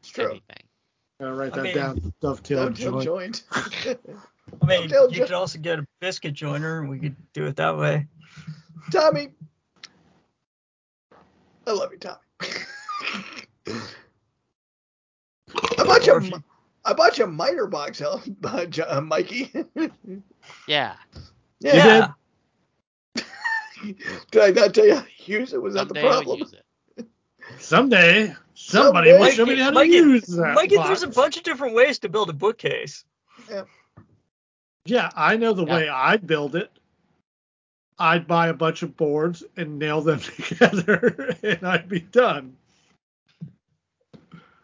It's 0.00 0.10
true. 0.10 0.30
Anything. 0.30 0.62
I'll 1.20 1.32
write 1.32 1.52
I 1.52 1.56
that 1.56 1.62
mean, 1.62 1.74
down. 1.76 2.12
Dovetail 2.20 2.68
Dovetail 2.70 3.00
joint. 3.00 3.44
joint. 3.52 3.96
I 4.62 4.66
mean, 4.66 4.88
Dovetail 4.88 5.10
you 5.10 5.18
jo- 5.18 5.24
could 5.24 5.32
also 5.34 5.58
get 5.58 5.78
a 5.78 5.86
biscuit 6.00 6.34
joiner, 6.34 6.80
and 6.80 6.90
we 6.90 6.98
could 6.98 7.16
do 7.32 7.46
it 7.46 7.56
that 7.56 7.76
way. 7.78 8.06
Tommy, 8.90 9.28
I 11.66 11.70
love 11.72 11.92
you, 11.92 11.98
Tommy. 11.98 12.18
I 15.78 15.84
bought 15.84 16.06
you. 16.06 16.42
Or 16.84 16.90
a 16.90 16.94
if 16.94 16.98
mi- 16.98 17.02
you- 17.02 17.04
I 17.04 17.08
bought 17.08 17.18
you 17.18 17.24
a 17.24 17.28
miter 17.28 17.66
box, 17.66 17.98
hell, 17.98 18.22
uh, 18.44 18.66
uh, 18.88 19.00
Mikey. 19.00 19.52
Yeah. 20.68 20.96
yeah. 21.60 22.12
Yeah. 23.14 23.22
Did 24.30 24.42
I 24.42 24.50
not 24.50 24.74
tell 24.74 24.86
you 24.86 24.96
how 24.96 25.02
to 25.02 25.08
use 25.32 25.52
it? 25.52 25.62
Was 25.62 25.74
that 25.74 25.88
the 25.88 25.94
problem? 25.94 26.40
use 26.40 26.52
it. 26.52 27.06
Someday, 27.58 28.34
somebody 28.54 29.10
Someday. 29.10 29.18
will 29.24 29.30
show 29.32 29.46
me 29.46 29.56
how 29.58 29.68
to 29.70 29.74
Mikey, 29.74 29.92
use 29.92 30.26
that. 30.28 30.54
Mikey, 30.54 30.76
there's 30.76 31.02
a 31.02 31.08
bunch 31.08 31.36
of 31.36 31.42
different 31.42 31.74
ways 31.74 31.98
to 32.00 32.08
build 32.08 32.30
a 32.30 32.32
bookcase. 32.32 33.04
Yeah, 34.84 35.10
I 35.14 35.36
know 35.36 35.52
the 35.52 35.64
Yeah. 35.66 35.74
way 35.74 35.88
I'd 35.88 36.26
build 36.26 36.56
it. 36.56 36.70
I'd 37.98 38.26
buy 38.26 38.48
a 38.48 38.54
bunch 38.54 38.82
of 38.82 38.96
boards 38.96 39.44
and 39.56 39.78
nail 39.78 40.00
them 40.00 40.18
together, 40.20 41.36
and 41.42 41.64
I'd 41.66 41.88
be 41.88 42.00
done. 42.00 42.56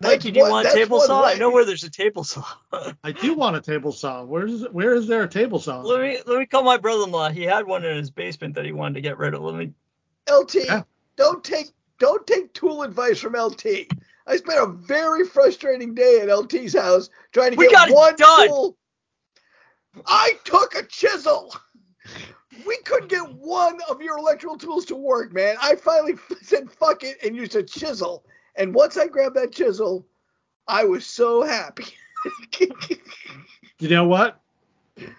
That's 0.00 0.14
Mikey, 0.24 0.30
do 0.30 0.38
you 0.38 0.42
one- 0.44 0.52
want 0.52 0.68
a 0.68 0.72
table 0.74 0.98
one 0.98 1.06
saw? 1.08 1.24
I 1.24 1.34
know 1.34 1.50
where 1.50 1.64
there's 1.64 1.82
a 1.84 1.90
table 1.90 2.22
saw. 2.22 2.44
I 3.04 3.10
do 3.12 3.34
want 3.34 3.56
a 3.56 3.60
table 3.60 3.90
saw. 3.92 4.22
Where's 4.24 4.62
where 4.70 4.94
is 4.94 5.08
there 5.08 5.24
a 5.24 5.28
table 5.28 5.58
saw? 5.58 5.80
let 5.80 6.00
me 6.00 6.18
let 6.26 6.38
me 6.38 6.46
call 6.46 6.62
my 6.62 6.76
brother-in-law. 6.76 7.30
He 7.30 7.42
had 7.42 7.66
one 7.66 7.84
in 7.84 7.96
his 7.96 8.10
basement 8.10 8.54
that 8.54 8.64
he 8.64 8.72
wanted 8.72 8.94
to 8.94 9.00
get 9.00 9.18
rid 9.18 9.34
of. 9.34 9.42
Let 9.42 9.56
me. 9.56 9.72
LT, 10.30 10.54
Yeah. 10.66 10.82
don't 11.16 11.42
take 11.42 11.68
don't 11.98 12.24
take 12.28 12.52
tool 12.52 12.82
advice 12.82 13.18
from 13.18 13.34
LT. 13.34 13.88
I 14.28 14.36
spent 14.36 14.60
a 14.60 14.66
very 14.66 15.24
frustrating 15.26 15.94
day 15.94 16.20
at 16.22 16.28
LT's 16.28 16.74
house 16.74 17.08
trying 17.32 17.52
to 17.52 17.56
We 17.56 17.66
get 17.68 17.88
got 17.88 17.90
one 17.90 18.14
done. 18.16 18.48
tool. 18.48 18.76
I 20.06 20.34
took 20.44 20.74
a 20.76 20.84
chisel. 20.84 21.54
We 22.66 22.76
couldn't 22.84 23.08
get 23.08 23.26
one 23.34 23.78
of 23.88 24.00
your 24.02 24.18
electrical 24.18 24.56
tools 24.58 24.84
to 24.86 24.96
work, 24.96 25.32
man. 25.32 25.56
I 25.60 25.74
finally 25.76 26.14
said 26.42 26.70
fuck 26.70 27.02
it 27.04 27.16
and 27.24 27.34
used 27.34 27.56
a 27.56 27.62
chisel. 27.62 28.24
And 28.58 28.74
once 28.74 28.96
I 28.96 29.06
grabbed 29.06 29.36
that 29.36 29.52
chisel, 29.52 30.04
I 30.66 30.84
was 30.84 31.06
so 31.06 31.42
happy. 31.42 31.86
You 33.80 33.88
know 33.88 34.08
what? 34.08 34.40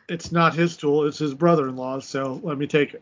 It's 0.09 0.33
not 0.33 0.53
his 0.53 0.75
tool. 0.75 1.07
It's 1.07 1.17
his 1.17 1.33
brother-in-law's. 1.33 2.05
So 2.05 2.41
let 2.43 2.57
me 2.57 2.67
take 2.67 2.93
it. 2.93 3.01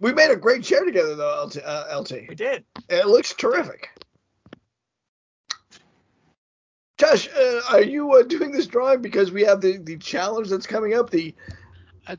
we 0.00 0.12
made 0.12 0.32
a 0.32 0.36
great 0.36 0.64
chair 0.64 0.84
together, 0.84 1.14
though, 1.14 1.44
LT. 1.44 1.58
Uh, 1.64 1.98
LT. 2.00 2.10
We 2.28 2.34
did. 2.34 2.64
It 2.88 3.06
looks 3.06 3.32
terrific. 3.32 3.90
Josh, 6.98 7.28
uh, 7.28 7.60
are 7.70 7.82
you 7.82 8.12
uh, 8.14 8.22
doing 8.22 8.50
this 8.50 8.66
drawing 8.66 9.02
because 9.02 9.30
we 9.30 9.44
have 9.44 9.60
the, 9.60 9.76
the 9.76 9.98
challenge 9.98 10.48
that's 10.48 10.66
coming 10.66 10.94
up? 10.94 11.10
The 11.10 11.34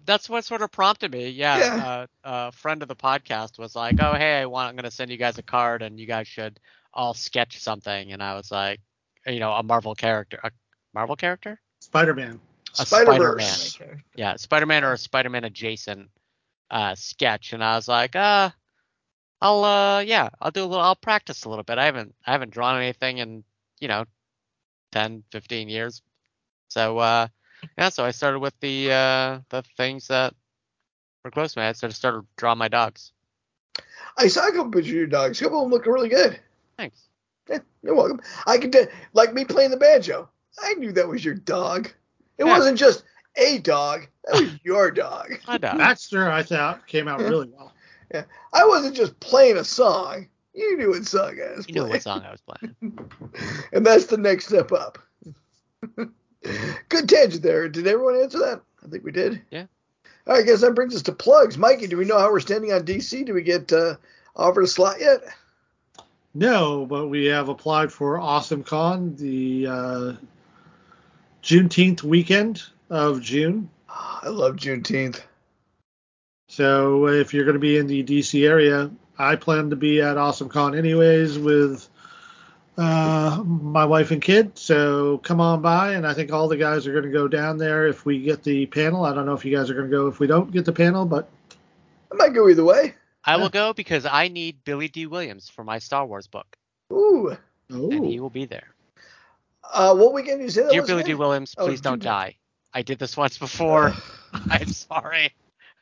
that's 0.06 0.30
what 0.30 0.46
sort 0.46 0.62
of 0.62 0.72
prompted 0.72 1.12
me. 1.12 1.30
Yeah, 1.30 1.58
Yeah. 1.58 1.86
Uh, 1.86 2.08
a 2.24 2.52
friend 2.52 2.82
of 2.82 2.88
the 2.88 2.96
podcast 2.96 3.58
was 3.58 3.76
like, 3.76 3.96
"Oh, 4.02 4.14
hey, 4.14 4.42
I 4.42 4.46
want, 4.46 4.70
I'm 4.70 4.76
gonna 4.76 4.92
send 4.92 5.12
you 5.12 5.18
guys 5.18 5.38
a 5.38 5.44
card, 5.44 5.82
and 5.82 6.00
you 6.00 6.06
guys 6.06 6.28
should 6.28 6.60
all 6.94 7.14
sketch 7.14 7.60
something." 7.60 8.12
And 8.12 8.22
I 8.22 8.36
was 8.36 8.52
like, 8.52 8.80
you 9.26 9.40
know, 9.40 9.52
a 9.54 9.64
Marvel 9.64 9.96
character, 9.96 10.40
a 10.44 10.52
Marvel 10.94 11.16
character, 11.16 11.60
Spider-Man. 11.82 12.40
a 12.80 12.86
Spider-Verse. 12.86 13.74
Spider-Man, 13.74 14.04
yeah, 14.16 14.36
Spider-Man 14.36 14.84
or 14.84 14.94
a 14.94 14.98
Spider-Man 14.98 15.44
adjacent 15.44 16.10
uh, 16.72 16.96
sketch. 16.96 17.54
And 17.54 17.64
I 17.64 17.76
was 17.76 17.88
like, 17.88 18.16
uh, 18.16 18.50
I'll, 19.42 19.64
uh, 19.64 20.00
yeah, 20.02 20.30
I'll 20.42 20.52
do 20.52 20.64
a 20.64 20.66
little, 20.66 20.84
I'll 20.84 20.96
practice 20.96 21.46
a 21.46 21.50
little 21.50 21.64
bit. 21.64 21.78
I 21.78 21.86
haven't, 21.86 22.16
I 22.26 22.32
haven't 22.32 22.52
drawn 22.52 22.78
anything 22.78 23.20
in, 23.20 23.44
you 23.80 23.88
know, 23.88 24.06
10, 24.92 25.24
15 25.32 25.70
years. 25.70 26.02
So, 26.70 26.98
uh, 26.98 27.28
yeah, 27.78 27.90
so 27.90 28.04
I 28.04 28.12
started 28.12 28.40
with 28.40 28.54
the 28.60 28.92
uh, 28.92 29.40
the 29.50 29.64
things 29.78 30.08
that 30.08 30.34
were 31.24 31.32
close 31.32 31.54
to 31.54 31.60
me. 31.60 31.66
I 31.66 31.72
sort 31.74 31.92
of 31.92 31.96
started 31.96 32.26
drawing 32.38 32.58
my 32.60 32.68
dogs. 32.68 33.12
I 34.18 34.28
saw 34.28 34.48
a 34.48 34.52
couple 34.52 34.72
pictures 34.72 34.92
of 34.92 34.98
your 34.98 35.08
dogs. 35.08 35.40
A 35.40 35.44
couple 35.44 35.60
of 35.60 35.66
them 35.66 35.72
look 35.72 35.86
really 35.86 36.10
good. 36.10 36.40
Thanks. 36.78 37.04
Yeah, 37.50 37.60
you're 37.84 37.96
welcome. 37.96 38.20
I 38.46 38.58
could 38.58 38.72
do, 38.72 38.88
like 39.14 39.34
me 39.34 39.46
playing 39.46 39.72
the 39.72 39.78
banjo. 39.78 40.30
I 40.60 40.74
knew 40.74 40.92
that 40.94 41.08
was 41.08 41.24
your 41.24 41.36
dog. 41.36 41.88
It 42.38 42.46
Yeah. 42.46 42.58
wasn't 42.58 42.78
just 42.78 43.04
a 43.36 43.60
dog. 43.60 44.08
That 44.26 44.42
was 44.42 44.60
your 44.64 44.90
dog. 44.92 45.38
My 45.48 45.58
dog. 45.58 45.78
Baxter, 45.78 46.30
I 46.30 46.44
thought, 46.44 46.88
came 46.88 47.08
out 47.08 47.20
really 47.20 47.50
well. 47.50 47.72
Yeah, 48.14 48.24
I 48.54 48.66
wasn't 48.66 48.96
just 48.96 49.20
playing 49.20 49.58
a 49.58 49.64
song. 49.64 50.28
You 50.54 50.78
knew 50.78 50.90
what 50.90 51.06
song 51.06 51.38
I 51.40 51.56
was 51.56 51.68
You 51.68 51.76
knew 51.76 51.88
what 51.90 52.02
song 52.02 52.24
I 52.26 52.32
was 52.32 52.42
playing. 52.42 52.76
and 53.74 53.86
that's 53.86 54.06
the 54.06 54.18
next 54.18 54.48
step 54.48 54.72
up. 54.72 54.98
Good 56.90 57.10
tangent 57.10 57.44
there. 57.44 57.68
Did 57.70 57.88
everyone 57.88 58.22
answer 58.22 58.40
that? 58.40 58.62
I 58.86 58.90
think 58.90 59.04
we 59.04 59.12
did. 59.12 59.42
Yeah. 59.52 59.66
All 60.26 60.34
right, 60.34 60.44
I 60.44 60.46
guess 60.46 60.62
that 60.62 60.76
brings 60.76 60.96
us 60.96 61.04
to 61.04 61.14
plugs. 61.14 61.58
Mikey, 61.58 61.88
do 61.88 61.98
we 61.98 62.06
know 62.06 62.20
how 62.20 62.32
we're 62.32 62.40
standing 62.40 62.74
on 62.74 62.84
DC? 62.86 63.26
Do 63.26 63.34
we 63.34 63.44
get 63.44 63.72
uh, 63.72 63.96
offered 64.36 64.64
a 64.64 64.68
slot 64.68 65.00
yet? 65.00 65.22
No, 66.34 66.86
but 66.86 67.08
we 67.08 67.26
have 67.26 67.50
applied 67.50 67.92
for 67.92 68.20
Awesome 68.20 68.64
Con, 68.64 69.16
the 69.16 69.68
uh, 69.68 70.14
Juneteenth 71.42 72.04
weekend 72.04 72.64
of 72.90 73.22
June. 73.22 73.70
I 73.90 74.28
love 74.28 74.58
Juneteenth. 74.58 75.22
So 76.50 77.08
if 77.08 77.34
you're 77.34 77.46
going 77.46 77.56
to 77.56 77.60
be 77.60 77.78
in 77.78 77.88
the 77.88 78.04
DC 78.04 78.48
area, 78.48 78.92
I 79.18 79.36
plan 79.36 79.70
to 79.70 79.76
be 79.76 80.02
at 80.02 80.18
Awesome 80.18 80.50
Con 80.50 80.76
anyways 80.76 81.40
with 81.40 81.90
uh, 82.78 83.44
my 83.44 83.86
wife 83.86 84.12
and 84.12 84.22
kid. 84.22 84.58
So 84.58 85.18
come 85.20 85.42
on 85.42 85.62
by, 85.62 85.94
and 85.94 86.06
I 86.06 86.14
think 86.14 86.32
all 86.32 86.48
the 86.48 86.58
guys 86.58 86.86
are 86.88 86.92
going 86.92 87.06
to 87.06 87.12
go 87.12 87.28
down 87.28 87.58
there 87.58 87.88
if 87.88 88.06
we 88.06 88.22
get 88.22 88.44
the 88.44 88.66
panel. 88.68 89.06
I 89.06 89.14
don't 89.14 89.26
know 89.26 89.34
if 89.34 89.44
you 89.46 89.56
guys 89.56 89.70
are 89.70 89.74
going 89.74 89.90
to 89.90 89.96
go 89.96 90.08
if 90.08 90.20
we 90.20 90.28
don't 90.28 90.52
get 90.52 90.66
the 90.66 90.74
panel, 90.74 91.06
but 91.06 91.30
I 92.12 92.16
might 92.16 92.34
go 92.34 92.50
either 92.50 92.64
way. 92.64 92.94
I 93.26 93.36
Yeah. 93.36 93.42
will 93.42 93.50
go 93.50 93.74
because 93.74 94.06
I 94.06 94.28
need 94.30 94.64
Billy 94.64 94.88
Dee 94.88 95.08
Williams 95.08 95.50
for 95.50 95.64
my 95.64 95.80
Star 95.80 96.06
Wars 96.06 96.28
book, 96.28 96.48
Ooh. 96.94 97.36
and 97.70 98.06
he 98.06 98.20
oh, 98.20 98.22
will 98.22 98.30
be 98.30 98.46
there. 98.46 98.68
Uh, 99.74 99.94
what 99.96 100.14
weekend 100.14 100.40
did 100.40 100.46
you 100.46 100.50
say 100.52 100.62
that 100.64 100.72
Dear 100.72 100.86
Billy 100.86 101.02
again? 101.02 101.12
D. 101.12 101.16
Williams, 101.16 101.54
Oh, 101.58 101.66
please 101.66 101.82
don't 101.82 102.00
Juneteenth. 102.00 102.04
die. 102.04 102.36
I 102.74 102.84
did 102.84 103.00
this 103.00 103.18
once 103.18 103.38
before. 103.38 103.94
I'm 104.50 104.68
sorry. 104.68 105.34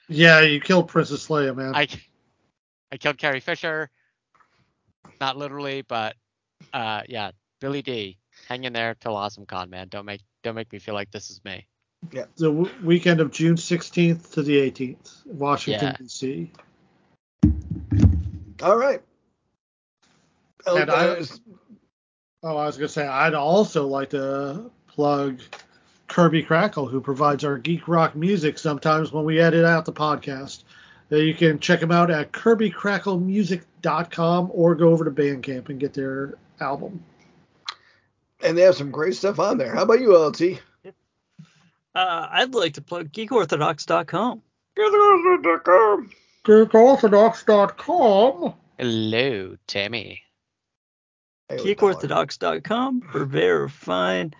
Yeah, 0.07 0.41
you 0.41 0.59
killed 0.59 0.87
Princess 0.87 1.27
Leia, 1.27 1.55
man. 1.55 1.75
I 1.75 1.87
I 2.91 2.97
killed 2.97 3.17
Carrie 3.17 3.41
Fisher. 3.41 3.89
Not 5.19 5.37
literally, 5.37 5.81
but 5.81 6.15
uh, 6.73 7.01
yeah, 7.07 7.31
Billy 7.61 7.81
Dee. 7.81 8.17
Hang 8.47 8.65
in 8.65 8.73
there 8.73 8.95
till 8.99 9.15
Awesome 9.15 9.45
Con, 9.45 9.69
man. 9.69 9.87
Don't 9.87 10.05
make 10.05 10.21
don't 10.43 10.55
make 10.55 10.69
me 10.71 10.79
feel 10.79 10.93
like 10.93 11.09
this 11.11 11.29
is 11.29 11.39
me. 11.45 11.65
Yeah. 12.11 12.25
The 12.35 12.49
w- 12.51 12.69
weekend 12.83 13.19
of 13.21 13.31
June 13.31 13.55
16th 13.55 14.31
to 14.33 14.43
the 14.43 14.57
18th, 14.71 15.25
Washington 15.25 15.87
Yeah. 15.87 15.95
D.C. 15.97 16.51
All 18.61 18.77
right. 18.77 19.01
Oh, 20.67 20.77
And 20.77 20.91
I- 20.91 21.07
uh, 21.07 21.25
Oh, 22.43 22.57
I 22.57 22.67
was 22.67 22.77
gonna 22.77 22.87
say 22.89 23.07
I'd 23.07 23.33
also 23.33 23.87
like 23.87 24.11
to 24.11 24.69
plug 24.85 25.39
Kirby 26.07 26.43
Crackle, 26.43 26.85
who 26.85 27.01
provides 27.01 27.43
our 27.43 27.57
geek 27.57 27.87
rock 27.87 28.15
music 28.15 28.59
sometimes 28.59 29.11
when 29.11 29.25
we 29.25 29.39
edit 29.39 29.65
out 29.65 29.85
the 29.85 29.93
podcast. 29.93 30.63
Uh, 31.11 31.15
you 31.15 31.33
can 31.33 31.57
check 31.59 31.79
them 31.79 31.91
out 31.91 32.11
at 32.11 32.31
kirbycracklemusic.com 32.33 34.51
or 34.53 34.75
go 34.75 34.89
over 34.89 35.05
to 35.05 35.11
Bandcamp 35.11 35.69
and 35.69 35.79
get 35.79 35.93
their 35.93 36.35
album. 36.59 37.03
and 38.43 38.57
they 38.57 38.63
have 38.63 38.75
some 38.75 38.91
great 38.91 39.15
stuff 39.15 39.39
on 39.39 39.57
there. 39.57 39.73
How 39.73 39.83
about 39.83 39.99
you, 39.99 40.17
LT? 40.17 40.61
Uh, 41.95 42.27
I'd 42.29 42.53
like 42.53 42.73
to 42.73 42.81
plug 42.81 43.11
geekorthodox.com. 43.11 44.41
GeekOrthodox.com. 46.45 48.53
Hello, 48.77 49.55
Tammy. 49.67 50.21
geekorthodox.com 51.49 53.01
for 53.01 53.25
very 53.25 53.69
fine 53.69 54.33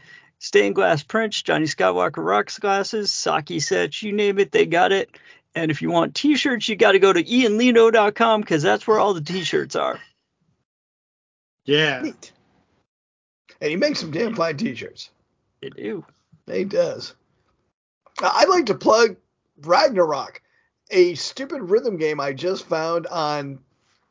stained 0.45 0.75
glass 0.75 1.03
prints, 1.03 1.41
Johnny 1.41 1.65
Skywalker 1.65 2.23
rocks 2.23 2.59
glasses, 2.59 3.13
sake 3.13 3.61
sets, 3.61 4.03
you 4.03 4.11
name 4.11 4.39
it, 4.39 4.51
they 4.51 4.65
got 4.65 4.91
it. 4.91 5.09
And 5.55 5.71
if 5.71 5.81
you 5.81 5.89
want 5.89 6.15
t-shirts, 6.15 6.67
you 6.67 6.75
got 6.75 6.91
to 6.91 6.99
go 6.99 7.13
to 7.13 7.23
ianlino.com 7.23 8.41
because 8.41 8.61
that's 8.61 8.85
where 8.85 8.99
all 8.99 9.13
the 9.13 9.21
t-shirts 9.21 9.75
are. 9.75 9.99
Yeah. 11.65 12.01
Neat. 12.01 12.31
And 13.61 13.69
he 13.69 13.75
makes 13.75 13.99
some 13.99 14.11
damn 14.11 14.35
fine 14.35 14.57
t-shirts. 14.57 15.09
They 15.61 15.69
do. 15.69 16.05
He 16.47 16.63
does. 16.63 17.15
I'd 18.21 18.49
like 18.49 18.67
to 18.67 18.75
plug 18.75 19.15
Ragnarock, 19.61 20.37
a 20.91 21.15
stupid 21.15 21.61
rhythm 21.61 21.97
game 21.97 22.19
I 22.19 22.33
just 22.33 22.65
found 22.65 23.07
on 23.07 23.59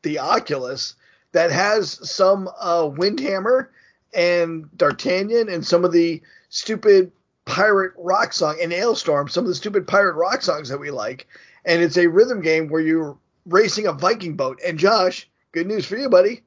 the 0.03 0.19
Oculus 0.19 0.95
that 1.31 1.51
has 1.51 2.09
some 2.09 2.49
uh, 2.59 2.83
Windhammer 2.83 3.67
and 4.13 4.69
D'Artagnan 4.77 5.49
and 5.49 5.65
some 5.65 5.83
of 5.85 5.91
the 5.91 6.21
stupid 6.49 7.11
pirate 7.45 7.93
rock 7.97 8.33
song 8.33 8.57
and 8.61 8.71
Alestorm, 8.71 9.29
some 9.29 9.43
of 9.43 9.49
the 9.49 9.55
stupid 9.55 9.87
pirate 9.87 10.15
rock 10.15 10.41
songs 10.41 10.69
that 10.69 10.79
we 10.79 10.91
like. 10.91 11.27
And 11.65 11.81
it's 11.81 11.97
a 11.97 12.07
rhythm 12.07 12.41
game 12.41 12.69
where 12.69 12.81
you're 12.81 13.17
racing 13.45 13.87
a 13.87 13.93
Viking 13.93 14.35
boat. 14.35 14.59
And 14.65 14.77
Josh, 14.77 15.29
good 15.51 15.67
news 15.67 15.85
for 15.85 15.97
you, 15.97 16.09
buddy. 16.09 16.43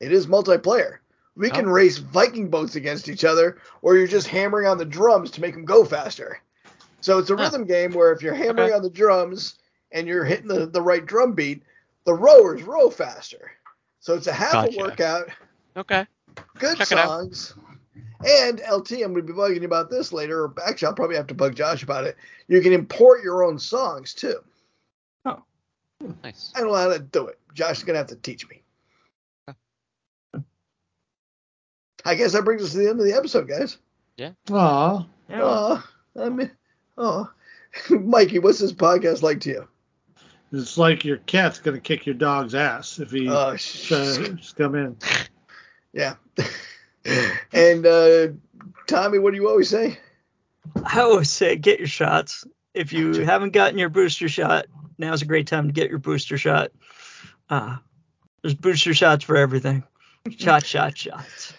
It 0.00 0.12
is 0.12 0.26
multiplayer. 0.26 0.98
We 1.36 1.50
can 1.50 1.66
Oh. 1.68 1.72
race 1.72 1.98
Viking 1.98 2.50
boats 2.50 2.76
against 2.76 3.08
each 3.08 3.24
other, 3.24 3.58
or 3.82 3.96
you're 3.96 4.06
just 4.08 4.26
hammering 4.26 4.66
on 4.66 4.78
the 4.78 4.84
drums 4.84 5.30
to 5.32 5.40
make 5.40 5.54
them 5.54 5.64
go 5.64 5.84
faster. 5.84 6.40
So 7.00 7.18
it's 7.18 7.30
a 7.30 7.36
Huh. 7.36 7.42
rhythm 7.44 7.64
game 7.64 7.92
where 7.92 8.12
if 8.12 8.22
you're 8.22 8.34
hammering 8.34 8.70
Okay. 8.70 8.76
on 8.76 8.82
the 8.82 8.90
drums 8.90 9.58
and 9.92 10.06
you're 10.08 10.24
hitting 10.24 10.48
the, 10.48 10.66
the 10.66 10.82
right 10.82 11.04
drum 11.04 11.32
beat, 11.34 11.62
the 12.04 12.14
rowers 12.14 12.62
row 12.62 12.90
faster. 12.90 13.52
So 14.00 14.14
it's 14.14 14.26
a 14.26 14.32
half 14.32 14.52
Gotcha. 14.52 14.76
a 14.76 14.78
workout, 14.78 15.28
Okay. 15.76 16.06
good 16.58 16.76
Check 16.76 16.88
songs. 16.88 17.54
And 18.24 18.60
LT, 18.68 19.02
I'm 19.02 19.12
going 19.12 19.26
to 19.26 19.32
be 19.32 19.32
bugging 19.32 19.60
you 19.60 19.66
about 19.66 19.90
this 19.90 20.12
later. 20.12 20.44
Or 20.44 20.54
actually, 20.66 20.86
I'll 20.88 20.94
probably 20.94 21.16
have 21.16 21.28
to 21.28 21.34
bug 21.34 21.54
Josh 21.54 21.84
about 21.84 22.04
it. 22.04 22.16
You 22.48 22.60
can 22.60 22.72
import 22.72 23.22
your 23.22 23.44
own 23.44 23.58
songs 23.60 24.12
too. 24.12 24.42
Oh, 25.24 25.40
nice. 26.24 26.52
I 26.56 26.60
don't 26.60 26.68
know 26.68 26.74
how 26.74 26.88
to 26.88 26.98
do 26.98 27.28
it. 27.28 27.38
Josh 27.54 27.78
is 27.78 27.84
going 27.84 27.94
to 27.94 27.98
have 27.98 28.08
to 28.08 28.16
teach 28.16 28.48
me. 28.48 28.62
I 32.04 32.14
guess 32.14 32.32
that 32.32 32.44
brings 32.44 32.62
us 32.62 32.72
to 32.72 32.78
the 32.78 32.88
end 32.88 33.00
of 33.00 33.06
the 33.06 33.14
episode, 33.14 33.48
guys. 33.48 33.78
Aw. 34.50 35.06
Yeah. 35.28 35.40
Oh, 35.42 35.84
I 36.20 36.28
mean, 36.28 36.50
oh, 36.96 37.30
Mikey, 37.90 38.38
what's 38.38 38.58
this 38.58 38.72
podcast 38.72 39.22
like 39.22 39.40
to 39.42 39.50
you? 39.50 39.68
It's 40.52 40.78
like 40.78 41.04
your 41.04 41.18
cat's 41.18 41.58
gonna 41.58 41.80
kick 41.80 42.06
your 42.06 42.14
dog's 42.14 42.54
ass 42.54 42.98
if 42.98 43.10
he 43.10 43.28
Oh, 43.28 43.50
tries 43.56 43.86
to 43.88 44.38
come 44.56 44.74
in. 44.74 44.96
yeah. 45.92 46.14
and 47.52 47.86
uh, 47.86 48.28
Tommy, 48.86 49.18
what 49.18 49.32
do 49.32 49.36
you 49.36 49.48
always 49.48 49.68
say? 49.68 49.98
I 50.84 51.00
always 51.00 51.30
say 51.30 51.56
get 51.56 51.78
your 51.78 51.88
shots. 51.88 52.44
If 52.74 52.92
you 52.92 53.24
haven't 53.24 53.52
gotten 53.52 53.78
your 53.78 53.88
booster 53.88 54.28
shot, 54.28 54.66
now's 54.98 55.22
a 55.22 55.26
great 55.26 55.46
time 55.46 55.66
to 55.66 55.72
get 55.72 55.90
your 55.90 55.98
booster 55.98 56.38
shot. 56.38 56.70
Uh, 57.50 57.76
there's 58.42 58.54
booster 58.54 58.94
shots 58.94 59.24
for 59.24 59.36
everything. 59.36 59.82
Shot, 60.36 60.64
shot, 60.64 60.96
shots. 60.96 61.52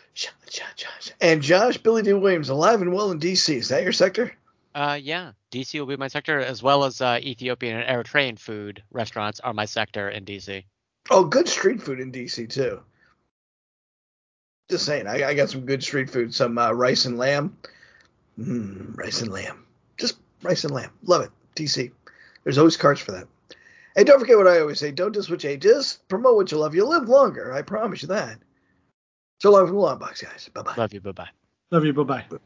And 1.22 1.42
Josh, 1.42 1.78
Billy 1.78 2.02
Dee 2.02 2.14
Williams, 2.14 2.50
alive 2.50 2.82
and 2.82 2.94
well 2.94 3.12
in 3.12 3.20
D.C. 3.20 3.56
Is 3.56 3.70
that 3.70 3.84
your 3.84 3.92
sector? 3.92 4.34
Uh, 4.76 5.00
yeah. 5.02 5.32
DC 5.52 5.80
will 5.80 5.88
be 5.88 5.98
my 5.98 6.08
sector, 6.08 6.40
as 6.40 6.62
well 6.62 6.84
as 6.84 7.02
uh, 7.02 7.20
Ethiopian 7.22 7.80
and 7.80 7.88
Eritrean 7.88 8.38
food 8.38 8.84
restaurants 8.92 9.40
are 9.40 9.54
my 9.54 9.66
sector 9.66 10.10
in 10.10 10.26
DC. 10.26 10.64
Oh, 11.10 11.24
good 11.24 11.48
street 11.48 11.82
food 11.82 12.00
in 12.00 12.12
D.C. 12.12 12.48
too. 12.48 12.82
Just 14.70 14.86
saying, 14.86 15.08
I, 15.08 15.30
I 15.30 15.34
got 15.34 15.50
some 15.50 15.66
good 15.66 15.84
street 15.84 16.10
food. 16.10 16.34
Some 16.34 16.58
uh, 16.58 16.72
rice 16.72 17.06
and 17.06 17.18
lamb. 17.18 17.58
Mm, 18.40 18.96
rice 18.98 19.22
and 19.22 19.32
lamb. 19.32 19.66
Just 19.98 20.20
rice 20.44 20.64
and 20.64 20.74
lamb. 20.74 20.92
Love 21.04 21.24
it. 21.24 21.32
D.C. 21.56 21.92
There's 22.44 22.58
always 22.58 22.78
cards 22.78 23.02
for 23.02 23.12
that. 23.12 23.28
And 23.96 24.06
don't 24.06 24.20
forget 24.20 24.38
what 24.38 24.48
I 24.48 24.60
always 24.60 24.80
say: 24.80 24.92
don't 24.92 25.14
just 25.14 25.28
switch 25.28 25.46
age. 25.46 25.64
Just 25.64 26.08
promote 26.08 26.36
what 26.36 26.52
you 26.52 26.60
love. 26.60 26.76
You'll 26.76 26.90
live 26.90 27.10
longer. 27.10 27.52
I 27.52 27.64
promise 27.64 28.04
you 28.04 28.08
that. 28.10 28.38
So 29.40 29.52
long 29.52 29.68
from 29.68 29.76
the 29.76 29.82
long 29.82 30.00
box, 30.00 30.22
guys. 30.22 30.50
Bye 30.54 30.62
bye. 30.62 30.76
Love 30.76 30.94
you. 30.94 31.02
Bye 31.02 31.12
bye. 31.12 31.30
Love 31.72 31.86
you. 31.86 31.94
Bye 31.94 32.04
bye. 32.30 32.40